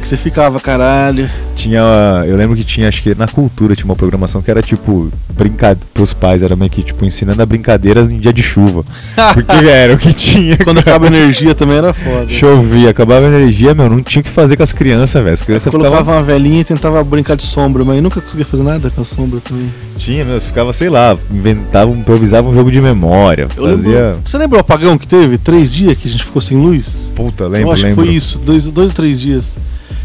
Que 0.00 0.08
você 0.08 0.16
ficava, 0.16 0.58
caralho. 0.58 1.28
Tinha. 1.54 1.80
Eu 2.26 2.36
lembro 2.36 2.56
que 2.56 2.64
tinha, 2.64 2.88
acho 2.88 3.02
que 3.02 3.14
na 3.14 3.28
cultura 3.28 3.76
tinha 3.76 3.84
uma 3.84 3.96
programação 3.96 4.40
que 4.42 4.50
era 4.50 4.62
tipo. 4.62 5.10
Brincadeira 5.30 5.80
pros 5.94 6.14
pais, 6.14 6.42
era 6.42 6.56
meio 6.56 6.70
que 6.70 6.82
tipo 6.82 7.04
ensinando 7.04 7.42
a 7.42 7.46
brincadeiras 7.46 8.10
em 8.10 8.18
dia 8.18 8.32
de 8.32 8.42
chuva. 8.42 8.84
Porque 9.34 9.66
era 9.68 9.94
o 9.94 9.98
que 9.98 10.12
tinha. 10.14 10.56
Quando 10.58 10.78
acaba 10.78 11.06
a 11.06 11.08
energia 11.08 11.54
também 11.54 11.76
era 11.76 11.92
foda. 11.92 12.28
Chovia, 12.28 12.90
acabava 12.90 13.26
a 13.26 13.28
energia, 13.28 13.74
meu, 13.74 13.88
não 13.90 14.02
tinha 14.02 14.20
o 14.20 14.24
que 14.24 14.30
fazer 14.30 14.56
com 14.56 14.62
as 14.62 14.72
crianças, 14.72 15.22
velho. 15.22 15.34
As 15.34 15.42
crianças 15.42 15.70
Colocava 15.70 15.98
ficavam. 15.98 16.14
uma 16.14 16.22
velhinha 16.22 16.60
e 16.60 16.64
tentava 16.64 17.02
brincar 17.04 17.36
de 17.36 17.42
sombra, 17.42 17.84
mas 17.84 17.96
eu 17.96 18.02
nunca 18.02 18.20
conseguia 18.20 18.46
fazer 18.46 18.62
nada 18.62 18.90
com 18.90 19.00
a 19.02 19.04
sombra 19.04 19.40
também. 19.40 19.68
Tinha, 19.98 20.24
meu, 20.24 20.40
ficava, 20.40 20.72
sei 20.72 20.88
lá, 20.88 21.16
inventava, 21.30 21.90
improvisava 21.90 22.48
um 22.48 22.54
jogo 22.54 22.70
de 22.70 22.80
memória. 22.80 23.48
Eu 23.56 23.68
fazia. 23.76 23.90
lembro, 23.90 24.20
você 24.24 24.38
lembra 24.38 24.56
o 24.58 24.60
apagão 24.60 24.96
que 24.96 25.06
teve? 25.06 25.36
Três 25.36 25.74
dias 25.74 25.96
que 25.98 26.08
a 26.08 26.10
gente 26.10 26.24
ficou 26.24 26.40
sem 26.40 26.56
luz? 26.56 27.10
Puta, 27.14 27.44
eu 27.44 27.48
lembro, 27.48 27.72
acho 27.72 27.82
lembro. 27.84 28.02
que 28.02 28.08
foi 28.08 28.16
isso, 28.16 28.38
dois, 28.38 28.64
dois 28.66 28.88
ou 28.88 28.94
três 28.96 29.20
dias. 29.20 29.56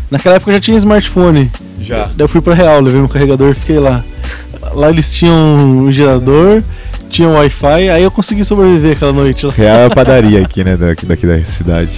Naquela 0.09 0.35
época 0.35 0.51
eu 0.51 0.55
já 0.55 0.59
tinha 0.61 0.77
smartphone. 0.77 1.51
Já. 1.81 2.05
Daí 2.05 2.13
eu 2.19 2.27
fui 2.27 2.41
pra 2.41 2.53
Real, 2.53 2.79
levei 2.81 2.99
meu 2.99 3.09
carregador 3.09 3.51
e 3.51 3.55
fiquei 3.55 3.79
lá. 3.79 4.03
Lá 4.73 4.89
eles 4.89 5.13
tinham 5.13 5.35
um 5.35 5.91
gerador, 5.91 6.61
tinham 7.09 7.33
Wi-Fi, 7.33 7.89
aí 7.89 8.03
eu 8.03 8.11
consegui 8.11 8.43
sobreviver 8.43 8.93
aquela 8.93 9.13
noite 9.13 9.45
lá. 9.45 9.53
Real 9.55 9.77
é 9.77 9.85
a 9.85 9.89
padaria 9.89 10.41
aqui, 10.41 10.63
né, 10.63 10.75
daqui, 10.75 11.05
daqui 11.05 11.25
da 11.25 11.43
cidade. 11.43 11.91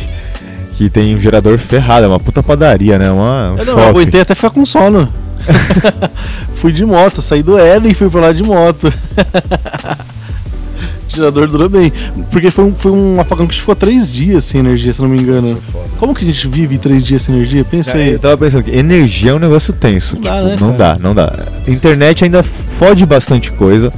Que 0.73 0.89
tem 0.89 1.15
um 1.15 1.19
gerador 1.19 1.57
ferrado, 1.57 2.05
é 2.05 2.07
uma 2.07 2.19
puta 2.19 2.43
padaria, 2.43 2.99
né? 2.99 3.09
Uma, 3.09 3.53
um 3.53 3.57
Eu 3.57 3.65
não, 3.65 3.73
eu 3.73 3.79
shopping. 3.79 3.89
aguentei 3.89 4.21
até 4.21 4.35
ficar 4.35 4.51
com 4.51 4.65
sono. 4.65 5.09
fui 6.53 6.71
de 6.71 6.85
moto, 6.85 7.21
saí 7.21 7.41
do 7.41 7.57
Éden 7.57 7.91
e 7.91 7.95
fui 7.95 8.09
pra 8.09 8.21
lá 8.21 8.31
de 8.31 8.43
moto. 8.43 8.91
o 11.13 11.15
gerador 11.15 11.47
durou 11.47 11.69
bem. 11.69 11.91
Porque 12.31 12.49
foi 12.51 12.65
um, 12.65 12.75
foi 12.75 12.91
um 12.91 13.19
apagão 13.19 13.47
que 13.47 13.59
ficou 13.59 13.75
três 13.75 14.13
dias 14.13 14.45
sem 14.45 14.59
energia, 14.59 14.93
se 14.93 15.01
não 15.01 15.09
me 15.09 15.17
engano. 15.19 15.57
Como 15.99 16.13
que 16.13 16.23
a 16.23 16.27
gente 16.27 16.47
vive 16.47 16.77
três 16.77 17.03
dias 17.05 17.21
sem 17.23 17.35
energia? 17.35 17.63
Pensa 17.65 17.97
É, 17.97 18.01
aí. 18.03 18.11
Eu 18.13 18.19
tava 18.19 18.37
pensando 18.37 18.63
que 18.63 18.71
energia 18.71 19.31
é 19.31 19.33
um 19.33 19.39
negócio 19.39 19.73
tenso. 19.73 20.15
Não 20.15 20.21
tipo, 20.21 20.33
dá, 20.35 20.41
né, 20.43 20.57
não 20.59 20.71
cara? 20.73 20.77
dá, 20.77 20.99
não 20.99 21.15
dá. 21.15 21.33
Internet 21.67 22.23
ainda 22.23 22.43
fode 22.43 23.05
bastante 23.05 23.51
coisa, 23.51 23.91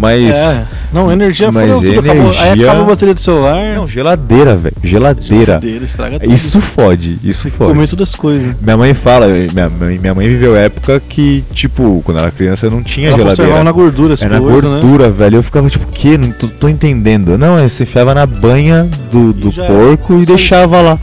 mas. 0.00 0.36
É. 0.36 0.64
Não, 0.92 1.12
energia 1.12 1.52
Mas 1.52 1.78
foi 1.78 1.88
tudo. 1.94 2.00
Acabou. 2.00 2.30
Aí 2.32 2.46
energia- 2.48 2.66
acaba 2.68 2.82
a 2.82 2.86
bateria 2.86 3.14
do 3.14 3.20
celular. 3.20 3.74
Não, 3.76 3.86
geladeira, 3.86 4.56
velho. 4.56 4.74
Geladeira. 4.82 5.44
Geladeira, 5.46 5.84
estraga 5.84 6.18
tudo. 6.18 6.32
Isso 6.32 6.60
fode, 6.60 7.18
isso 7.22 7.48
fode. 7.50 7.72
Comer 7.74 7.88
todas 7.88 8.08
as 8.08 8.14
coisas. 8.16 8.56
Minha 8.60 8.76
mãe 8.76 8.94
fala, 8.94 9.28
minha 9.28 9.68
mãe, 9.68 9.98
minha 9.98 10.14
mãe 10.14 10.26
viveu 10.28 10.56
época 10.56 11.00
que, 11.08 11.44
tipo, 11.54 12.02
quando 12.04 12.18
era 12.18 12.30
criança 12.32 12.68
não 12.68 12.82
tinha 12.82 13.08
Ela 13.08 13.18
geladeira. 13.18 13.62
na 13.62 13.70
gordura 13.72 14.14
as 14.14 14.22
É 14.22 14.28
na 14.28 14.40
né? 14.40 14.40
gordura, 14.40 15.10
velho. 15.10 15.36
Eu 15.36 15.42
ficava 15.42 15.68
tipo, 15.70 15.86
que? 15.92 16.18
Não 16.18 16.32
tô, 16.32 16.48
tô 16.48 16.68
entendendo. 16.68 17.38
Não, 17.38 17.56
é, 17.58 17.68
você 17.68 17.84
enfiava 17.84 18.12
na 18.14 18.26
banha 18.26 18.88
do, 19.12 19.32
do 19.32 19.52
já 19.52 19.66
porco 19.66 20.14
era. 20.14 20.22
e 20.22 20.24
Só 20.24 20.32
deixava 20.32 20.80
lá. 20.80 20.98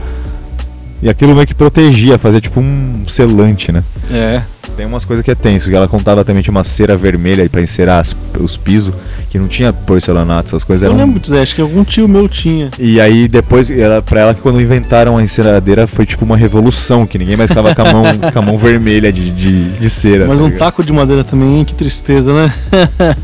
E 1.02 1.08
aquilo 1.08 1.36
meio 1.36 1.46
que 1.46 1.54
protegia, 1.54 2.18
fazia 2.18 2.42
tipo 2.42 2.60
um 2.60 3.04
selante, 3.08 3.72
né? 3.72 3.84
É. 4.12 4.42
Tem 4.78 4.86
umas 4.86 5.04
coisas 5.04 5.26
que 5.26 5.32
é 5.32 5.36
tenso, 5.36 5.70
que 5.70 5.76
ela 5.76 5.88
contava 5.88 6.24
também 6.24 6.44
tinha 6.44 6.52
uma 6.52 6.64
cera 6.64 6.96
vermelha 6.96 7.50
pra 7.50 7.60
encerar 7.62 8.00
as- 8.00 8.16
os 8.40 8.56
pisos, 8.56 8.94
que 9.30 9.40
não 9.40 9.48
tinha 9.48 9.74
porcelanato, 9.74 10.50
essas 10.50 10.64
coisas 10.64 10.84
Eu 10.84 10.90
eram. 10.94 11.00
lembro 11.06 11.20
dizer, 11.20 11.40
acho 11.40 11.56
que 11.56 11.62
algum 11.62 11.84
tio 11.84 12.08
meu 12.08 12.30
tinha. 12.30 12.70
E 12.78 13.02
aí 13.02 13.28
depois, 13.28 13.72
ela, 13.72 14.04
pra 14.04 14.20
ela 14.22 14.34
que 14.36 14.42
quando 14.42 14.62
inventaram 14.62 15.18
a 15.18 15.24
enceradeira 15.24 15.88
foi 15.88 16.06
tipo 16.06 16.24
uma 16.24 16.38
revolução, 16.38 17.08
que 17.08 17.18
ninguém 17.18 17.36
mais 17.36 17.50
ficava 17.50 17.74
com 17.74 17.82
a 17.82 17.92
mão, 17.92 18.04
com 18.32 18.40
a 18.40 18.42
mão 18.44 18.58
vermelha 18.58 19.12
de, 19.12 19.32
de, 19.32 19.70
de 19.80 19.90
cera. 19.90 20.28
Mas 20.28 20.38
tá 20.40 20.46
um 20.46 20.48
ligado? 20.50 20.60
taco 20.60 20.84
de 20.84 20.94
madeira 20.94 21.24
também, 21.24 21.58
hein? 21.58 21.66
que 21.66 21.74
tristeza, 21.74 22.32
né? 22.34 22.54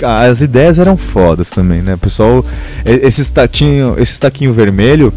Ah, 0.00 0.20
As 0.26 0.40
ideias 0.40 0.78
eram 0.78 0.96
fodas 0.96 1.50
também, 1.50 1.82
né? 1.82 1.94
O 1.94 1.98
pessoal. 1.98 2.44
Esses 2.84 3.28
taquinho, 3.28 3.96
esse 3.98 4.20
taquinho 4.20 4.52
vermelho 4.52 5.12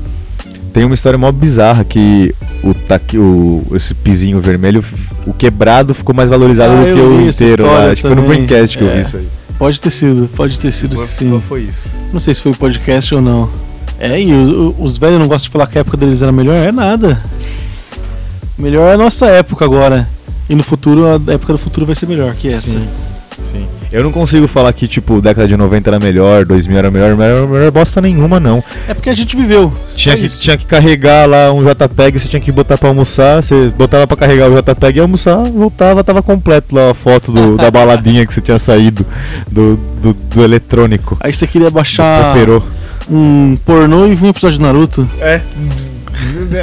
tem 0.73 0.85
uma 0.85 0.93
história 0.93 1.17
mó 1.17 1.31
bizarra 1.31 1.83
que 1.83 2.33
o 2.63 2.73
taqui, 2.73 3.17
o, 3.17 3.63
esse 3.73 3.93
pizinho 3.93 4.39
vermelho, 4.39 4.83
o 5.25 5.33
quebrado 5.33 5.93
ficou 5.93 6.13
mais 6.15 6.29
valorizado 6.29 6.73
Ah, 6.73 6.77
do 6.77 6.83
que 6.93 6.99
eu 6.99 7.07
o 7.11 7.21
inteiro 7.27 7.65
lá. 7.65 7.95
foi 7.95 8.15
no. 8.15 8.21
Braincast 8.23 8.77
que 8.77 8.83
eu 8.83 8.89
É. 8.89 8.95
vi 8.95 9.01
isso 9.01 9.17
aí. 9.17 9.27
Pode 9.57 9.79
ter 9.81 9.89
sido, 9.91 10.29
pode 10.35 10.59
ter 10.59 10.71
sido 10.71 10.97
que 10.97 11.07
sim. 11.07 11.41
foi 11.47 11.61
isso? 11.61 11.87
Não 12.11 12.19
sei 12.19 12.33
se 12.33 12.41
foi 12.41 12.53
podcast 12.53 13.13
ou 13.13 13.21
não. 13.21 13.49
É, 13.99 14.19
e 14.19 14.33
os, 14.33 14.49
o- 14.49 14.75
os 14.79 14.97
velhos 14.97 15.19
não 15.19 15.27
gostam 15.27 15.47
de 15.47 15.51
falar 15.51 15.67
que 15.67 15.77
a 15.77 15.81
época 15.81 15.97
deles 15.97 16.21
era 16.23 16.31
melhor? 16.31 16.55
É 16.55 16.71
nada. 16.71 17.21
Melhor 18.57 18.89
é 18.89 18.93
a 18.95 18.97
nossa 18.97 19.27
época 19.27 19.63
agora. 19.65 20.07
E 20.49 20.55
no 20.55 20.63
futuro, 20.63 21.05
a 21.05 21.31
época 21.33 21.53
do 21.53 21.59
futuro 21.59 21.85
vai 21.85 21.95
ser 21.95 22.07
melhor 22.07 22.33
que 22.35 22.47
essa. 22.49 22.71
Sim. 22.71 22.87
Sim. 23.51 23.67
Eu 23.91 24.03
não 24.03 24.11
consigo 24.11 24.47
falar 24.47 24.71
que, 24.73 24.87
tipo, 24.87 25.21
década 25.21 25.47
de 25.47 25.57
90 25.57 25.89
era 25.89 25.99
melhor, 25.99 26.45
2000 26.45 26.77
era 26.77 26.89
melhor, 26.89 27.15
melhor, 27.17 27.47
melhor 27.47 27.71
bosta 27.71 27.99
nenhuma, 27.99 28.39
não. 28.39 28.63
É 28.87 28.93
porque 28.93 29.09
a 29.09 29.13
gente 29.13 29.35
viveu. 29.35 29.73
Tinha 29.95 30.15
só 30.15 30.19
que, 30.19 30.25
isso. 30.27 30.41
tinha 30.41 30.57
que 30.57 30.65
carregar 30.65 31.27
lá 31.27 31.51
um 31.51 31.61
JPEG, 31.63 32.17
você 32.19 32.27
tinha 32.29 32.39
que 32.41 32.51
botar 32.51 32.77
pra 32.77 32.87
almoçar, 32.87 33.43
você 33.43 33.69
botava 33.77 34.07
pra 34.07 34.15
carregar 34.15 34.49
o 34.49 34.55
JPEG 34.61 34.97
e 34.97 35.01
almoçar, 35.01 35.35
voltava, 35.51 36.03
tava 36.03 36.21
completo 36.21 36.73
lá 36.73 36.91
a 36.91 36.93
foto 36.93 37.31
do- 37.33 37.57
da 37.57 37.69
baladinha 37.71 38.25
que 38.25 38.33
você 38.33 38.39
tinha 38.41 38.57
saído 38.57 39.05
do, 39.51 39.77
do, 40.01 40.13
do 40.13 40.41
eletrônico. 40.43 41.17
Aí 41.19 41.33
você 41.33 41.45
queria 41.45 41.69
baixar 41.69 42.33
um 43.09 43.57
pornô 43.65 44.05
e 44.07 44.15
vir 44.15 44.27
um 44.27 44.29
episódio 44.29 44.57
de 44.57 44.63
Naruto. 44.63 45.09
É. 45.19 45.41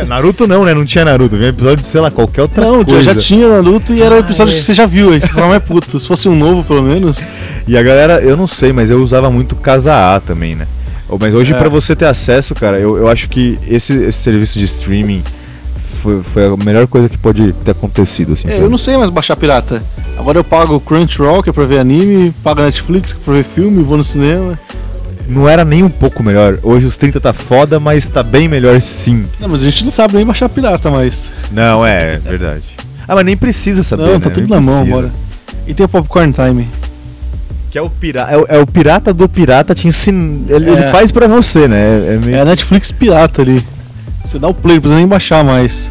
Naruto 0.06 0.46
não, 0.46 0.64
né? 0.64 0.74
Não 0.74 0.84
tinha 0.84 1.04
Naruto. 1.04 1.36
Vinha 1.36 1.48
episódio 1.50 1.78
de, 1.82 1.86
sei 1.86 2.00
lá, 2.00 2.10
qualquer 2.10 2.42
outra 2.42 2.64
não, 2.64 2.84
coisa. 2.84 3.02
já 3.14 3.20
tinha 3.20 3.48
Naruto 3.48 3.92
e 3.92 4.02
era 4.02 4.14
um 4.14 4.18
Ah, 4.18 4.20
episódio 4.20 4.52
é. 4.52 4.56
que 4.56 4.62
você 4.62 4.72
já 4.74 4.86
viu. 4.86 5.12
Aí 5.12 5.20
você 5.20 5.28
fala, 5.28 5.48
mas 5.48 5.62
puto, 5.62 5.98
se 5.98 6.06
fosse 6.06 6.28
um 6.28 6.36
novo 6.36 6.64
pelo 6.64 6.82
menos. 6.82 7.28
E 7.66 7.76
a 7.76 7.82
galera, 7.82 8.20
eu 8.20 8.36
não 8.36 8.46
sei, 8.46 8.72
mas 8.72 8.90
eu 8.90 9.00
usava 9.02 9.30
muito 9.30 9.54
Casa 9.56 10.14
A 10.14 10.20
também, 10.20 10.54
né? 10.54 10.66
Mas 11.20 11.32
hoje, 11.34 11.52
É. 11.54 11.56
pra 11.58 11.68
você 11.68 11.96
ter 11.96 12.04
acesso, 12.04 12.54
cara, 12.54 12.78
eu, 12.78 12.96
eu 12.98 13.08
acho 13.08 13.28
que 13.28 13.58
esse, 13.66 13.94
esse 13.94 14.18
serviço 14.18 14.58
de 14.58 14.64
streaming 14.66 15.22
foi, 16.02 16.20
foi 16.22 16.46
a 16.46 16.56
melhor 16.56 16.86
coisa 16.86 17.08
que 17.08 17.16
pode 17.16 17.52
ter 17.64 17.70
acontecido, 17.70 18.34
assim. 18.34 18.46
É, 18.48 18.58
eu 18.58 18.68
não 18.68 18.76
sei 18.78 18.96
mais 18.96 19.08
baixar 19.10 19.34
pirata. 19.34 19.82
Agora 20.18 20.38
eu 20.38 20.44
pago 20.44 20.74
o 20.74 20.80
Crunchyroll, 20.80 21.42
que 21.42 21.48
é 21.48 21.52
pra 21.52 21.64
ver 21.64 21.78
anime, 21.78 22.34
pago 22.44 22.60
a 22.60 22.64
Netflix, 22.66 23.12
que 23.14 23.20
é 23.20 23.24
pra 23.24 23.34
ver 23.34 23.42
filme, 23.44 23.82
vou 23.82 23.96
no 23.96 24.04
cinema. 24.04 24.58
Não 25.28 25.46
era 25.48 25.64
nem 25.64 25.82
um 25.82 25.90
pouco 25.90 26.22
melhor. 26.22 26.58
Hoje 26.62 26.86
os 26.86 26.96
30 26.96 27.20
tá 27.20 27.32
foda, 27.34 27.78
mas 27.78 28.08
tá 28.08 28.22
bem 28.22 28.48
melhor 28.48 28.80
sim. 28.80 29.26
Não, 29.38 29.48
mas 29.48 29.60
a 29.60 29.64
gente 29.64 29.84
não 29.84 29.90
sabe 29.90 30.14
nem 30.16 30.24
baixar 30.24 30.48
pirata 30.48 30.90
mais. 30.90 31.30
Não, 31.52 31.84
é, 31.86 32.18
verdade. 32.18 32.62
Ah, 33.06 33.14
mas 33.14 33.24
nem 33.26 33.36
precisa 33.36 33.82
saber, 33.82 34.04
não, 34.04 34.12
né? 34.14 34.18
tá 34.20 34.30
tudo 34.30 34.48
Nem 34.48 34.50
na 34.50 34.60
mão 34.60 34.76
precisa. 34.80 34.96
agora. 34.98 35.12
E 35.66 35.74
tem 35.74 35.84
o 35.84 35.88
Popcorn 35.88 36.32
Time. 36.32 36.66
Que 37.70 37.76
é 37.76 37.82
o, 37.82 37.90
pira 37.90 38.22
é, 38.30 38.36
o, 38.38 38.46
é 38.48 38.58
o 38.58 38.66
pirata 38.66 39.12
do 39.12 39.28
pirata 39.28 39.74
te 39.74 39.86
ensina. 39.86 40.40
Ele, 40.48 40.70
É. 40.70 40.72
ele 40.72 40.90
faz 40.90 41.12
pra 41.12 41.26
você, 41.26 41.68
né? 41.68 42.14
É 42.14 42.18
meio- 42.24 42.36
É 42.36 42.40
a 42.40 42.44
Netflix 42.46 42.90
pirata 42.90 43.42
ali. 43.42 43.62
Você 44.24 44.38
dá 44.38 44.48
o 44.48 44.54
play, 44.54 44.76
não 44.76 44.80
precisa 44.80 44.98
nem 44.98 45.06
baixar 45.06 45.44
mais. 45.44 45.90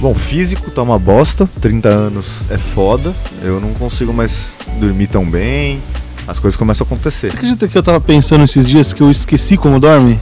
Bom, 0.00 0.14
físico 0.14 0.70
tá 0.70 0.82
uma 0.82 0.98
bosta, 0.98 1.48
30 1.60 1.88
anos 1.88 2.26
é 2.50 2.58
foda, 2.58 3.12
eu 3.42 3.60
não 3.60 3.72
consigo 3.74 4.12
mais 4.12 4.54
dormir 4.80 5.06
tão 5.06 5.24
bem, 5.24 5.80
as 6.26 6.38
coisas 6.38 6.56
começam 6.56 6.84
a 6.84 6.86
acontecer. 6.86 7.28
Você 7.28 7.36
acredita 7.36 7.68
que 7.68 7.76
eu 7.76 7.82
tava 7.82 8.00
pensando 8.00 8.44
esses 8.44 8.68
dias 8.68 8.92
que 8.92 9.02
eu 9.02 9.10
esqueci 9.10 9.56
como 9.56 9.80
dorme? 9.80 10.18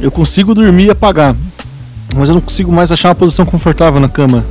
Eu 0.00 0.10
consigo 0.10 0.54
dormir 0.54 0.86
e 0.86 0.90
apagar. 0.90 1.34
Mas 2.14 2.28
eu 2.28 2.34
não 2.34 2.42
consigo 2.42 2.72
mais 2.72 2.90
achar 2.92 3.08
uma 3.08 3.14
posição 3.14 3.46
confortável 3.46 4.00
na 4.00 4.08
cama. 4.08 4.44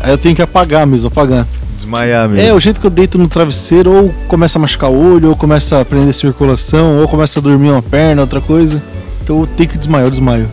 Aí 0.00 0.10
eu 0.10 0.18
tenho 0.18 0.34
que 0.34 0.42
apagar 0.42 0.86
mesmo, 0.86 1.08
apagar. 1.08 1.46
Desmaiar 1.76 2.28
mesmo. 2.28 2.46
É, 2.46 2.52
o 2.52 2.60
jeito 2.60 2.80
que 2.80 2.86
eu 2.86 2.90
deito 2.90 3.18
no 3.18 3.28
travesseiro, 3.28 3.90
ou 3.90 4.14
começa 4.28 4.58
a 4.58 4.60
machucar 4.60 4.90
o 4.90 5.14
olho, 5.14 5.30
ou 5.30 5.36
começa 5.36 5.80
a 5.80 5.84
prender 5.84 6.14
circulação, 6.14 6.98
ou 6.98 7.08
começa 7.08 7.38
a 7.38 7.42
dormir 7.42 7.70
uma 7.70 7.82
perna, 7.82 8.22
outra 8.22 8.40
coisa. 8.40 8.82
Então 9.22 9.40
eu 9.40 9.46
tenho 9.46 9.68
que 9.68 9.78
desmaiar, 9.78 10.06
eu 10.06 10.10
desmaio. 10.10 10.48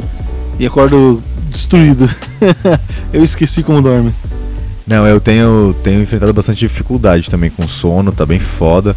E 0.60 0.66
acordo 0.66 1.22
destruído. 1.50 2.10
eu 3.14 3.24
esqueci 3.24 3.64
como 3.64 3.82
dorme. 3.82 4.14
Não, 4.86 5.06
eu 5.06 5.20
tenho, 5.20 5.76
tenho 5.84 6.02
enfrentado 6.02 6.34
bastante 6.34 6.60
dificuldade 6.60 7.30
também 7.30 7.50
com 7.50 7.68
sono, 7.68 8.12
tá 8.12 8.26
bem 8.26 8.40
foda. 8.40 8.96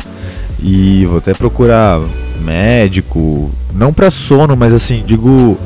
E 0.63 1.07
vou 1.07 1.19
até 1.19 1.33
procurar 1.33 2.01
médico, 2.43 3.51
não 3.75 3.93
pra 3.93 4.11
sono, 4.11 4.57
mas 4.57 4.75
assim, 4.75 5.03
digo, 5.07 5.59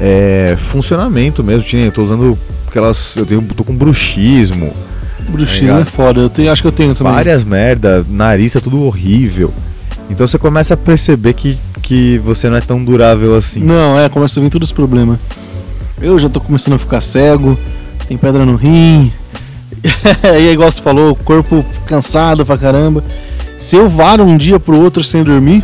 é, 0.00 0.56
funcionamento 0.70 1.42
mesmo. 1.42 1.64
Eu 1.72 1.92
tô 1.92 2.02
usando 2.02 2.38
aquelas, 2.66 3.16
eu 3.16 3.26
tenho, 3.26 3.42
tô 3.42 3.62
com 3.62 3.74
bruxismo, 3.74 4.72
Bruxismo 5.28 5.70
Obrigado. 5.70 5.82
é 5.82 5.84
foda, 5.84 6.20
eu 6.20 6.28
tenho, 6.28 6.52
acho 6.52 6.62
que 6.62 6.68
eu 6.68 6.72
tenho 6.72 6.94
também. 6.94 7.12
várias 7.12 7.42
merda, 7.42 8.04
nariz 8.08 8.52
tá 8.52 8.60
tudo 8.60 8.82
horrível. 8.82 9.52
Então 10.10 10.26
você 10.26 10.38
começa 10.38 10.74
a 10.74 10.76
perceber 10.76 11.32
que, 11.32 11.58
que 11.82 12.18
você 12.18 12.48
não 12.50 12.56
é 12.56 12.60
tão 12.60 12.82
durável 12.84 13.34
assim. 13.34 13.60
Não, 13.60 13.98
é, 13.98 14.08
começa 14.08 14.38
a 14.38 14.42
vir 14.42 14.50
todos 14.50 14.68
os 14.68 14.72
problemas. 14.72 15.18
Eu 16.00 16.18
já 16.18 16.28
tô 16.28 16.40
começando 16.40 16.74
a 16.74 16.78
ficar 16.78 17.00
cego, 17.00 17.58
tem 18.06 18.16
pedra 18.16 18.44
no 18.44 18.56
rim. 18.56 19.10
e 19.82 20.48
é 20.48 20.52
igual 20.52 20.70
você 20.70 20.82
falou, 20.82 21.12
o 21.12 21.16
corpo 21.16 21.64
cansado 21.86 22.44
pra 22.44 22.58
caramba. 22.58 23.02
Se 23.56 23.76
eu 23.76 23.88
varo 23.88 24.24
um 24.24 24.36
dia 24.36 24.58
pro 24.58 24.80
outro 24.80 25.02
sem 25.02 25.22
dormir, 25.22 25.62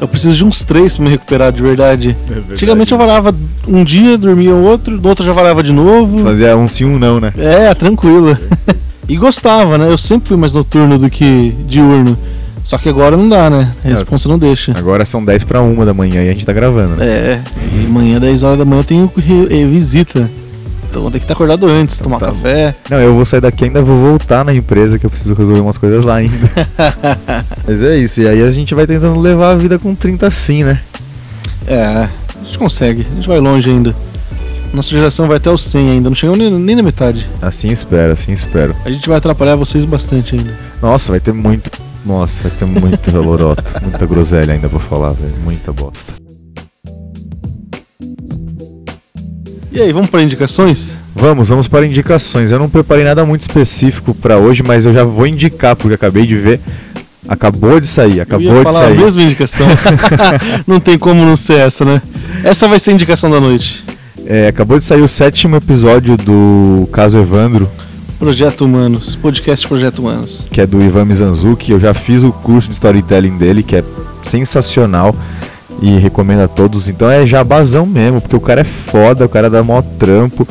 eu 0.00 0.06
preciso 0.06 0.36
de 0.36 0.44
uns 0.44 0.64
três 0.64 0.96
pra 0.96 1.04
me 1.04 1.10
recuperar 1.10 1.52
de 1.52 1.62
verdade. 1.62 2.16
Antigamente 2.50 2.92
eu 2.92 2.98
varava 2.98 3.34
um 3.66 3.82
dia, 3.82 4.16
dormia 4.16 4.54
outro, 4.54 5.00
no 5.00 5.08
outro 5.08 5.24
já 5.24 5.32
varava 5.32 5.62
de 5.62 5.72
novo. 5.72 6.22
Fazia 6.22 6.56
um 6.56 6.68
sim, 6.68 6.84
um 6.84 6.98
não, 6.98 7.20
né? 7.20 7.32
É, 7.36 7.74
tranquilo. 7.74 8.36
e 9.08 9.16
gostava, 9.16 9.76
né? 9.76 9.90
Eu 9.90 9.98
sempre 9.98 10.28
fui 10.28 10.36
mais 10.36 10.52
noturno 10.52 10.98
do 10.98 11.10
que 11.10 11.54
diurno. 11.66 12.16
Só 12.62 12.76
que 12.76 12.88
agora 12.88 13.16
não 13.16 13.28
dá, 13.28 13.48
né? 13.48 13.72
A 13.84 13.88
responsa 13.88 14.28
não 14.28 14.38
deixa. 14.38 14.76
Agora 14.76 15.04
são 15.04 15.24
10 15.24 15.44
para 15.44 15.62
1 15.62 15.84
da 15.84 15.94
manhã 15.94 16.22
e 16.22 16.28
a 16.28 16.32
gente 16.32 16.44
tá 16.44 16.52
gravando. 16.52 16.96
Né? 16.96 17.06
É, 17.06 17.40
e 17.72 17.86
amanhã, 17.86 18.20
10 18.20 18.42
horas 18.42 18.58
da 18.58 18.64
manhã, 18.64 18.80
eu 18.80 18.84
tenho 18.84 19.10
eh, 19.16 19.64
visita. 19.64 20.30
Então 20.90 21.02
vou 21.02 21.10
ter 21.10 21.18
que 21.18 21.24
estar 21.24 21.34
acordado 21.34 21.66
antes, 21.66 22.00
tomar 22.00 22.18
tá 22.18 22.26
bom. 22.26 22.32
café. 22.32 22.74
Não, 22.90 22.98
eu 22.98 23.14
vou 23.14 23.24
sair 23.24 23.40
daqui 23.40 23.64
ainda 23.64 23.82
vou 23.82 23.96
voltar 23.96 24.44
na 24.44 24.54
empresa 24.54 24.98
que 24.98 25.04
eu 25.04 25.10
preciso 25.10 25.34
resolver 25.34 25.60
umas 25.60 25.76
coisas 25.76 26.04
lá 26.04 26.16
ainda. 26.16 26.50
Mas 27.66 27.82
é 27.82 27.96
isso, 27.96 28.20
e 28.20 28.28
aí 28.28 28.42
a 28.42 28.50
gente 28.50 28.74
vai 28.74 28.86
tentando 28.86 29.20
levar 29.20 29.52
a 29.52 29.54
vida 29.54 29.78
com 29.78 29.94
30 29.94 30.26
assim, 30.26 30.64
né? 30.64 30.80
É, 31.66 32.08
a 32.40 32.44
gente 32.44 32.58
consegue, 32.58 33.06
a 33.10 33.14
gente 33.14 33.28
vai 33.28 33.38
longe 33.38 33.70
ainda. 33.70 33.94
Nossa 34.72 34.90
geração 34.90 35.26
vai 35.26 35.38
até 35.38 35.50
os 35.50 35.62
100 35.62 35.90
ainda, 35.90 36.10
não 36.10 36.16
chegou 36.16 36.36
nem, 36.36 36.50
nem 36.50 36.76
na 36.76 36.82
metade. 36.82 37.28
Assim 37.40 37.68
espero, 37.68 38.12
assim 38.12 38.32
espero. 38.32 38.74
A 38.84 38.90
gente 38.90 39.08
vai 39.08 39.18
atrapalhar 39.18 39.56
vocês 39.56 39.84
bastante 39.84 40.36
ainda. 40.36 40.52
Nossa, 40.80 41.10
vai 41.10 41.20
ter 41.20 41.32
muito. 41.32 41.70
Nossa, 42.04 42.42
vai 42.42 42.50
ter 42.50 42.64
muita 42.64 43.18
lorota, 43.18 43.80
muita 43.80 44.06
groselha 44.06 44.54
ainda 44.54 44.68
pra 44.68 44.78
falar, 44.78 45.12
velho. 45.12 45.34
Muita 45.44 45.72
bosta. 45.72 46.27
E 49.70 49.80
aí, 49.80 49.92
vamos 49.92 50.08
para 50.08 50.22
indicações? 50.22 50.96
Vamos, 51.14 51.48
vamos 51.48 51.68
para 51.68 51.86
indicações. 51.86 52.50
Eu 52.50 52.58
não 52.58 52.70
preparei 52.70 53.04
nada 53.04 53.24
muito 53.26 53.42
específico 53.42 54.14
pra 54.14 54.38
hoje, 54.38 54.62
mas 54.62 54.86
eu 54.86 54.94
já 54.94 55.04
vou 55.04 55.26
indicar, 55.26 55.76
porque 55.76 55.94
acabei 55.94 56.26
de 56.26 56.36
ver. 56.36 56.60
Acabou 57.28 57.78
de 57.78 57.86
sair, 57.86 58.16
eu 58.16 58.22
acabou 58.22 58.46
ia 58.46 58.64
de 58.64 58.72
falar 58.72 58.86
a 58.86 58.88
sair. 58.88 58.98
mesma 58.98 59.22
indicação. 59.22 59.66
não 60.66 60.80
tem 60.80 60.98
como 60.98 61.22
não 61.24 61.36
ser 61.36 61.58
essa, 61.58 61.84
né? 61.84 62.00
Essa 62.42 62.66
vai 62.66 62.78
ser 62.78 62.92
a 62.92 62.94
indicação 62.94 63.30
da 63.30 63.38
noite. 63.40 63.84
É, 64.24 64.48
acabou 64.48 64.78
de 64.78 64.84
sair 64.84 65.02
o 65.02 65.08
sétimo 65.08 65.56
episódio 65.56 66.16
do 66.16 66.88
Caso 66.90 67.18
Evandro, 67.18 67.68
Projeto 68.18 68.64
Humanos, 68.64 69.14
podcast 69.14 69.68
Projeto 69.68 70.00
Humanos. 70.00 70.46
que 70.50 70.60
é 70.60 70.66
do 70.66 70.82
Ivan 70.82 71.04
Mizanzuki. 71.04 71.70
Eu 71.72 71.78
já 71.78 71.92
fiz 71.94 72.22
o 72.24 72.32
curso 72.32 72.68
de 72.68 72.74
storytelling 72.74 73.36
dele, 73.36 73.62
que 73.62 73.76
é 73.76 73.84
sensacional 74.22 75.14
e 75.80 75.96
recomendo 75.98 76.40
a 76.42 76.48
todos. 76.48 76.88
Então 76.88 77.08
é 77.10 77.26
jabazão 77.26 77.86
mesmo, 77.86 78.20
porque 78.20 78.36
o 78.36 78.40
cara 78.40 78.60
é 78.60 78.64
foda, 78.64 79.24
o 79.24 79.28
cara 79.28 79.48
dá 79.50 79.62
mó 79.62 79.82
trampo. 79.98 80.46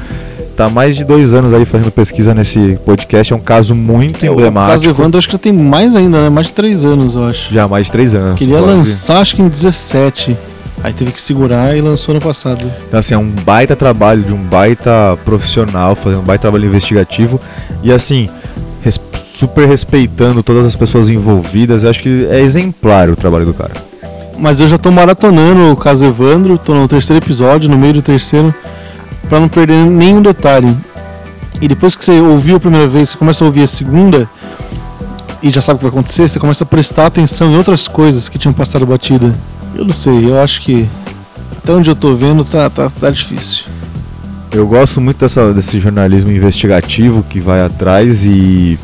Tá 0.56 0.70
mais 0.70 0.96
de 0.96 1.04
dois 1.04 1.36
anos 1.36 1.54
aí 1.54 1.66
fazendo 1.66 1.92
pesquisa 1.92 2.34
nesse 2.34 2.80
podcast. 2.84 3.32
É 3.32 3.36
um 3.36 3.40
caso 3.40 3.76
muito 3.76 4.26
É, 4.26 4.30
o 4.30 4.34
emblemático. 4.34 4.72
caso 4.72 4.90
Evandro 4.90 5.20
acho 5.20 5.28
que 5.28 5.34
já 5.34 5.38
tem 5.40 5.54
mais 5.54 5.96
ainda, 5.96 6.20
né? 6.22 6.30
Mais 6.30 6.48
de 6.48 6.54
3 6.54 6.84
anos, 6.84 7.13
eu 7.13 7.26
acho. 7.28 7.54
Já 7.54 7.68
mais 7.68 7.86
de 7.86 7.92
três 7.92 8.16
anos. 8.16 8.40
Queria 8.40 8.58
quase. 8.58 8.74
lançar 8.76 9.20
acho 9.22 9.36
que 9.36 9.42
em 9.44 9.48
17. 9.48 10.36
Aí 10.84 10.94
teve 10.94 11.12
que 11.12 11.22
segurar 11.22 11.76
e 11.78 11.82
lançou 11.82 12.16
no 12.16 12.22
passado. 12.22 12.66
Então, 12.88 13.00
assim, 13.00 13.13
é 13.13 13.18
um 13.18 13.30
baita 13.46 13.76
trabalho 13.76 14.24
de 14.24 14.34
um 14.34 14.38
baita 14.38 15.16
profissional, 15.26 15.96
fazendo 15.96 16.22
um 16.22 16.26
baita 16.26 16.42
trabalho 16.44 16.66
investigativo. 16.66 17.40
E, 17.84 17.92
assim, 17.92 18.28
res- 18.82 19.00
super 19.28 19.68
respeitando 19.68 20.42
todas 20.42 20.66
as 20.66 20.76
pessoas 20.76 21.12
envolvidas. 21.12 21.84
Eu 21.84 21.90
acho 21.92 22.00
que 22.02 22.28
é 22.32 22.40
exemplar 22.42 23.10
o 23.12 23.16
trabalho 23.16 23.46
do 23.46 23.54
cara. 23.54 23.72
Mas 24.38 24.60
eu 24.60 24.67
já 24.67 24.78
tô 24.78 24.91
maratonando 24.91 25.71
o 25.71 25.76
caso 25.76 26.06
Evandro, 26.06 26.58
tô 26.58 26.73
no 26.73 26.88
terceiro 26.88 27.23
episódio, 27.23 27.69
no 27.69 27.78
meio 27.78 27.93
do 27.93 28.02
terceiro, 28.02 28.54
pra 29.28 29.39
não 29.39 29.50
perder 29.50 29.78
nenhum 29.78 30.21
detalhe. 30.21 30.76
E 31.60 31.67
depois 31.67 31.95
que 31.95 32.06
você 32.06 32.19
ouviu 32.19 32.58
a 32.58 32.60
primeira 32.60 32.88
vez, 32.88 33.10
você 33.10 33.17
começa 33.17 33.43
a 33.43 33.47
ouvir 33.47 33.63
a 33.63 33.67
segunda 33.67 34.30
e 35.41 35.50
já 35.50 35.62
sabe 35.62 35.76
o 35.76 35.80
que 35.80 35.86
vai 35.86 35.91
acontecer, 35.91 36.28
você 36.28 36.39
começa 36.39 36.63
a 36.63 36.67
prestar 36.67 37.08
atenção 37.08 37.52
em 37.52 37.58
outras 37.58 37.88
coisas 37.88 38.30
que 38.30 38.38
tinham 38.38 38.54
passado 38.54 38.86
batida. 38.86 39.34
Eu 39.76 39.86
não 39.86 39.93
sei, 39.93 40.30
eu 40.30 40.39
acho 40.39 40.62
que 40.62 40.88
até 41.58 41.71
onde 41.73 41.89
eu 41.89 41.95
tô 41.95 42.15
vendo 42.15 42.45
tá, 42.45 42.69
tá, 42.69 42.89
tá 42.89 43.10
difícil. 43.10 43.65
Eu 44.52 44.65
gosto 44.67 45.02
muito 45.02 45.19
dessa, 45.19 45.54
desse 45.54 45.80
jornalismo 45.80 46.32
investigativo 46.32 47.23
que 47.23 47.39
vai 47.39 47.62
atrás 47.62 48.26
e 48.26 48.80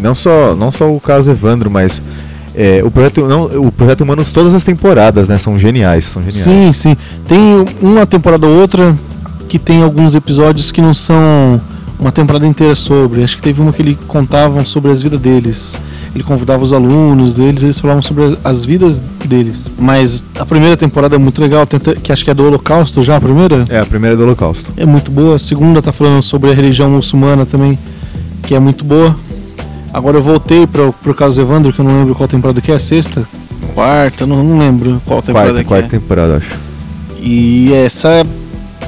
não 0.00 0.14
só, 0.14 0.54
não 0.54 0.70
só 0.70 0.92
o 0.92 1.00
caso 1.00 1.30
Evandro, 1.30 1.70
mas 1.70 2.02
é, 2.54 2.82
o, 2.84 2.90
projeto, 2.90 3.26
não, 3.26 3.44
o 3.44 3.72
Projeto 3.72 4.02
Humanos, 4.02 4.32
todas 4.32 4.54
as 4.54 4.62
temporadas, 4.62 5.28
né? 5.28 5.38
São 5.38 5.58
geniais, 5.58 6.06
são 6.06 6.22
geniais. 6.22 6.42
Sim, 6.42 6.72
sim. 6.72 6.96
Tem 7.26 7.38
uma 7.80 8.06
temporada 8.06 8.46
ou 8.46 8.60
outra 8.60 8.94
que 9.48 9.58
tem 9.58 9.82
alguns 9.82 10.14
episódios 10.14 10.70
que 10.70 10.80
não 10.80 10.94
são 10.94 11.60
uma 11.98 12.12
temporada 12.12 12.46
inteira 12.46 12.74
sobre. 12.74 13.22
Acho 13.22 13.36
que 13.36 13.42
teve 13.42 13.60
uma 13.60 13.72
que 13.72 13.80
ele 13.80 13.98
contavam 14.06 14.64
sobre 14.66 14.90
as 14.90 15.02
vidas 15.02 15.20
deles. 15.20 15.76
Ele 16.14 16.22
convidava 16.22 16.62
os 16.62 16.74
alunos 16.74 17.36
deles, 17.36 17.62
eles 17.62 17.80
falavam 17.80 18.02
sobre 18.02 18.36
as 18.44 18.64
vidas 18.66 19.02
deles. 19.24 19.70
Mas 19.78 20.22
a 20.38 20.44
primeira 20.44 20.76
temporada 20.76 21.14
é 21.14 21.18
muito 21.18 21.40
legal, 21.40 21.66
que 22.02 22.12
acho 22.12 22.22
que 22.22 22.30
é 22.30 22.34
do 22.34 22.44
Holocausto 22.44 23.02
já, 23.02 23.16
a 23.16 23.20
primeira. 23.20 23.64
É, 23.68 23.78
a 23.78 23.86
primeira 23.86 24.14
é 24.14 24.16
do 24.16 24.24
Holocausto. 24.24 24.72
É 24.76 24.84
muito 24.84 25.10
boa. 25.10 25.36
A 25.36 25.38
segunda 25.38 25.80
tá 25.80 25.90
falando 25.90 26.20
sobre 26.20 26.50
a 26.50 26.54
religião 26.54 26.90
muçulmana 26.90 27.46
também, 27.46 27.78
que 28.42 28.54
é 28.54 28.58
muito 28.58 28.84
boa. 28.84 29.16
Agora 29.92 30.16
eu 30.16 30.22
voltei 30.22 30.66
pro, 30.66 30.92
pro 31.02 31.14
caso 31.14 31.40
Evandro, 31.40 31.72
que 31.72 31.78
eu 31.80 31.84
não 31.84 31.98
lembro 31.98 32.14
qual 32.14 32.28
temporada 32.28 32.60
que 32.60 32.72
é, 32.72 32.74
a 32.74 32.78
sexta, 32.78 33.22
quarta, 33.74 34.26
não, 34.26 34.42
não 34.42 34.58
lembro 34.58 35.00
qual 35.04 35.20
temporada 35.20 35.50
Quarta, 35.50 35.62
que 35.62 35.68
quarta 35.68 35.86
é. 35.86 35.98
temporada, 35.98 36.36
acho. 36.36 36.58
E 37.20 37.72
essa 37.74 38.08
é, 38.08 38.24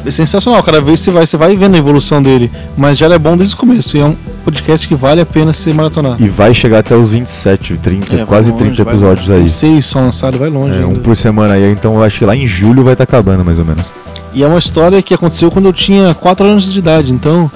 é 0.04 0.10
sensacional. 0.10 0.62
Cada 0.62 0.80
vez 0.80 1.00
você 1.00 1.10
vai, 1.10 1.26
você 1.26 1.36
vai 1.36 1.54
vendo 1.56 1.74
a 1.74 1.78
evolução 1.78 2.22
dele. 2.22 2.50
Mas 2.76 2.98
já 2.98 3.06
é 3.06 3.18
bom 3.18 3.36
desde 3.36 3.54
o 3.54 3.58
começo. 3.58 3.96
E 3.96 4.00
é 4.00 4.04
um 4.04 4.16
podcast 4.44 4.88
que 4.88 4.94
vale 4.94 5.20
a 5.20 5.26
pena 5.26 5.52
ser 5.52 5.72
maratonar. 5.74 6.16
E 6.20 6.28
vai 6.28 6.52
chegar 6.52 6.78
até 6.80 6.96
os 6.96 7.12
27, 7.12 7.76
30, 7.76 8.16
É, 8.16 8.24
quase 8.24 8.50
longe, 8.50 8.64
30 8.64 8.84
vai 8.84 8.94
episódios 8.94 9.28
longe. 9.28 9.32
aí. 9.34 9.38
Tem 9.40 9.48
seis 9.48 9.86
só 9.86 10.00
lançado, 10.00 10.36
vai 10.38 10.48
longe. 10.50 10.80
É, 10.80 10.84
um 10.84 10.96
por 10.96 11.14
semana 11.16 11.54
aí, 11.54 11.70
então 11.70 11.94
eu 11.94 12.02
acho 12.02 12.18
que 12.18 12.24
lá 12.24 12.34
em 12.34 12.46
julho 12.46 12.82
vai 12.82 12.94
estar 12.94 13.04
acabando, 13.04 13.44
mais 13.44 13.58
ou 13.58 13.64
menos. 13.64 13.84
E 14.32 14.42
é 14.42 14.46
uma 14.48 14.58
história 14.58 15.00
que 15.00 15.14
aconteceu 15.14 15.48
quando 15.48 15.66
eu 15.66 15.72
tinha 15.72 16.12
4 16.12 16.44
anos 16.44 16.72
de 16.72 16.78
idade. 16.80 17.12
Então 17.12 17.48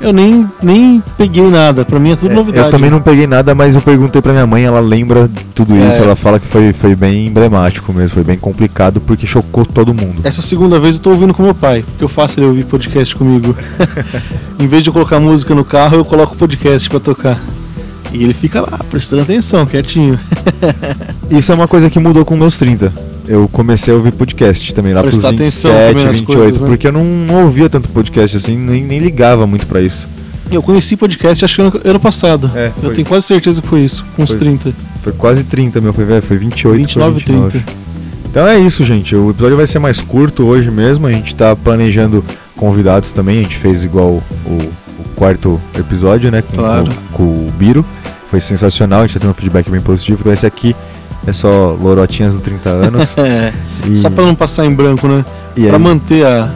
eu 0.00 0.12
nem, 0.12 0.46
nem 0.62 1.02
peguei 1.16 1.48
nada. 1.48 1.84
Pra 1.84 1.98
mim 1.98 2.12
é 2.12 2.16
tudo 2.16 2.32
É, 2.32 2.34
novidade. 2.34 2.66
Eu 2.66 2.70
também 2.70 2.90
não 2.90 3.00
peguei 3.00 3.26
nada, 3.26 3.54
mas 3.54 3.74
eu 3.74 3.80
perguntei 3.82 4.20
pra 4.22 4.32
minha 4.32 4.46
mãe, 4.46 4.64
ela 4.64 4.80
lembra 4.80 5.26
de 5.28 5.44
tudo 5.46 5.74
É. 5.74 5.88
isso, 5.88 6.00
ela 6.00 6.14
fala 6.16 6.38
que 6.38 6.46
foi, 6.46 6.72
foi 6.72 6.94
bem 6.94 7.26
emblemático 7.26 7.92
mesmo, 7.92 8.14
foi 8.14 8.24
bem 8.24 8.38
complicado 8.38 9.00
porque 9.00 9.26
chocou 9.26 9.64
todo 9.64 9.94
mundo. 9.94 10.20
Essa 10.24 10.42
segunda 10.42 10.78
vez 10.78 10.96
eu 10.96 11.02
tô 11.02 11.10
ouvindo 11.10 11.32
com 11.34 11.42
meu 11.42 11.54
pai, 11.54 11.82
porque 11.86 12.04
eu 12.04 12.08
faço 12.08 12.38
ele 12.38 12.46
ouvir 12.46 12.64
podcast 12.64 13.14
comigo. 13.16 13.54
em 14.58 14.66
vez 14.66 14.82
de 14.82 14.90
eu 14.90 14.92
colocar 14.92 15.18
música 15.20 15.54
no 15.54 15.64
carro, 15.64 15.96
eu 15.96 16.04
coloco 16.04 16.36
podcast 16.36 16.88
pra 16.88 17.00
tocar. 17.00 17.38
E 18.12 18.22
ele 18.22 18.32
fica 18.32 18.60
lá, 18.60 18.78
prestando 18.90 19.22
atenção, 19.22 19.66
quietinho. 19.66 20.18
Isso 21.30 21.50
é 21.50 21.54
uma 21.54 21.66
coisa 21.68 21.90
que 21.90 21.98
mudou 21.98 22.24
com 22.24 22.36
meus 22.36 22.56
30. 22.56 22.92
Eu 23.28 23.48
comecei 23.48 23.92
a 23.92 23.96
ouvir 23.96 24.12
podcast 24.12 24.72
também 24.74 24.94
lá 24.94 25.00
pros 25.02 25.14
Prestar 25.18 25.34
atenção 25.34 25.72
27, 25.72 25.88
também 25.92 26.04
nas 26.06 26.18
28, 26.20 26.40
coisas, 26.40 26.60
né? 26.60 26.68
porque 26.68 26.86
eu 26.86 26.92
não, 26.92 27.44
ouvia 27.44 27.68
tanto 27.68 27.88
podcast 27.88 28.36
assim, 28.36 28.56
nem, 28.56 28.82
nem 28.84 28.98
ligava 28.98 29.46
muito 29.46 29.66
pra 29.66 29.80
isso. 29.80 30.08
Eu 30.50 30.62
conheci 30.62 30.96
podcast 30.96 31.44
acho 31.44 31.54
que 31.56 31.60
ano, 31.62 31.80
ano 31.84 32.00
passado. 32.00 32.50
É, 32.54 32.70
eu 32.82 32.94
tenho 32.94 33.06
quase 33.06 33.26
certeza 33.26 33.60
que 33.60 33.66
foi 33.66 33.80
isso, 33.80 34.04
com 34.14 34.22
uns 34.22 34.30
Foi. 34.30 34.38
30. 34.40 34.72
Foi 35.02 35.12
quase 35.12 35.42
30, 35.44 35.80
meu, 35.80 35.92
foi, 35.92 36.04
velho, 36.04 36.22
foi 36.22 36.36
28, 36.36 36.76
29 36.76 37.10
foi 37.12 37.18
29. 37.20 37.50
30. 37.50 37.86
Então 38.30 38.46
é 38.46 38.58
isso, 38.58 38.84
gente. 38.84 39.16
O 39.16 39.30
episódio 39.30 39.56
vai 39.56 39.66
ser 39.66 39.78
mais 39.78 39.98
curto 40.00 40.44
hoje 40.44 40.70
mesmo. 40.70 41.06
A 41.06 41.12
gente 41.12 41.34
tá 41.34 41.56
planejando 41.56 42.22
convidados 42.54 43.10
também. 43.10 43.40
A 43.40 43.42
gente 43.42 43.56
fez 43.56 43.82
igual 43.82 44.22
o, 44.44 44.50
o 44.50 45.04
quarto 45.16 45.58
episódio, 45.78 46.30
né? 46.30 46.42
Com, 46.42 46.52
Claro. 46.54 46.84
com, 47.12 47.16
com 47.16 47.22
o 47.24 47.52
Biro. 47.58 47.82
Foi 48.30 48.40
sensacional. 48.40 49.00
A 49.00 49.06
gente 49.06 49.14
tá 49.14 49.20
tendo 49.20 49.30
um 49.30 49.34
feedback 49.34 49.70
bem 49.70 49.80
positivo. 49.80 50.18
Então 50.20 50.32
esse 50.32 50.44
aqui 50.44 50.76
é 51.26 51.32
só 51.32 51.76
lorotinhas 51.80 52.34
do 52.34 52.40
30 52.40 52.68
anos. 52.68 53.16
É, 53.26 53.52
e, 53.86 53.96
só 53.96 54.08
pra 54.10 54.24
não 54.24 54.34
passar 54.34 54.64
em 54.64 54.74
branco, 54.74 55.06
né? 55.08 55.24
e 55.56 55.66
Pra 55.66 55.76
aí, 55.76 55.82
manter 55.82 56.24
a, 56.24 56.50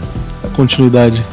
a 0.44 0.48
continuidade. 0.48 1.24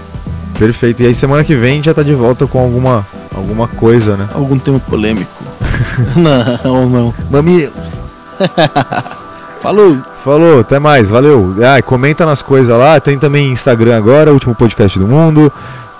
Perfeito. 0.58 1.04
E 1.04 1.08
aí 1.08 1.16
semana 1.16 1.44
que 1.44 1.56
vem 1.56 1.84
já 1.84 1.94
tá 1.94 2.02
de 2.02 2.14
volta 2.14 2.48
com 2.48 2.60
alguma, 2.60 3.06
alguma 3.36 3.68
coisa, 3.68 4.16
né? 4.16 4.28
Algum 4.34 4.58
tema 4.58 4.80
polêmico. 4.80 5.32
não, 6.16 6.90
não. 6.90 7.14
Mamilos! 7.30 8.02
Falou! 9.62 9.98
Falou, 10.24 10.60
até 10.60 10.78
mais, 10.78 11.10
valeu. 11.10 11.56
Ah, 11.64 11.82
comenta 11.82 12.26
nas 12.26 12.42
coisas 12.42 12.78
lá. 12.78 13.00
Tem 13.00 13.18
também 13.18 13.50
Instagram 13.52 13.96
agora, 13.96 14.34
último 14.34 14.54
podcast 14.54 15.00
do 15.00 15.08
mundo. 15.08 15.52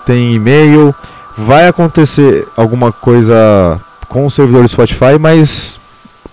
Tem 0.06 0.34
e-mail. 0.34 0.94
Vai 1.38 1.66
acontecer 1.66 2.46
alguma 2.58 2.92
coisa 2.92 3.80
com 4.10 4.26
o 4.26 4.32
servidor 4.32 4.64
do 4.64 4.68
Spotify, 4.68 5.18
mas 5.18 5.80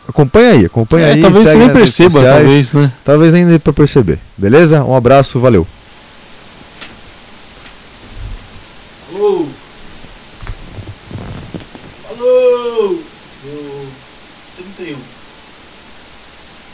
acompanha 0.09 0.51
aí, 0.53 0.65
acompanha 0.67 1.07
É, 1.07 1.13
aí. 1.15 1.21
talvez 1.21 1.49
você 1.49 1.57
nem 1.57 1.71
perceba, 1.71 2.11
sociais. 2.11 2.43
talvez, 2.45 2.73
né? 2.73 2.93
Talvez 3.05 3.33
nem 3.33 3.47
dê 3.47 3.59
pra 3.59 3.73
perceber. 3.73 4.19
Beleza? 4.37 4.83
Um 4.85 4.95
abraço, 4.95 5.39
valeu. 5.41 5.67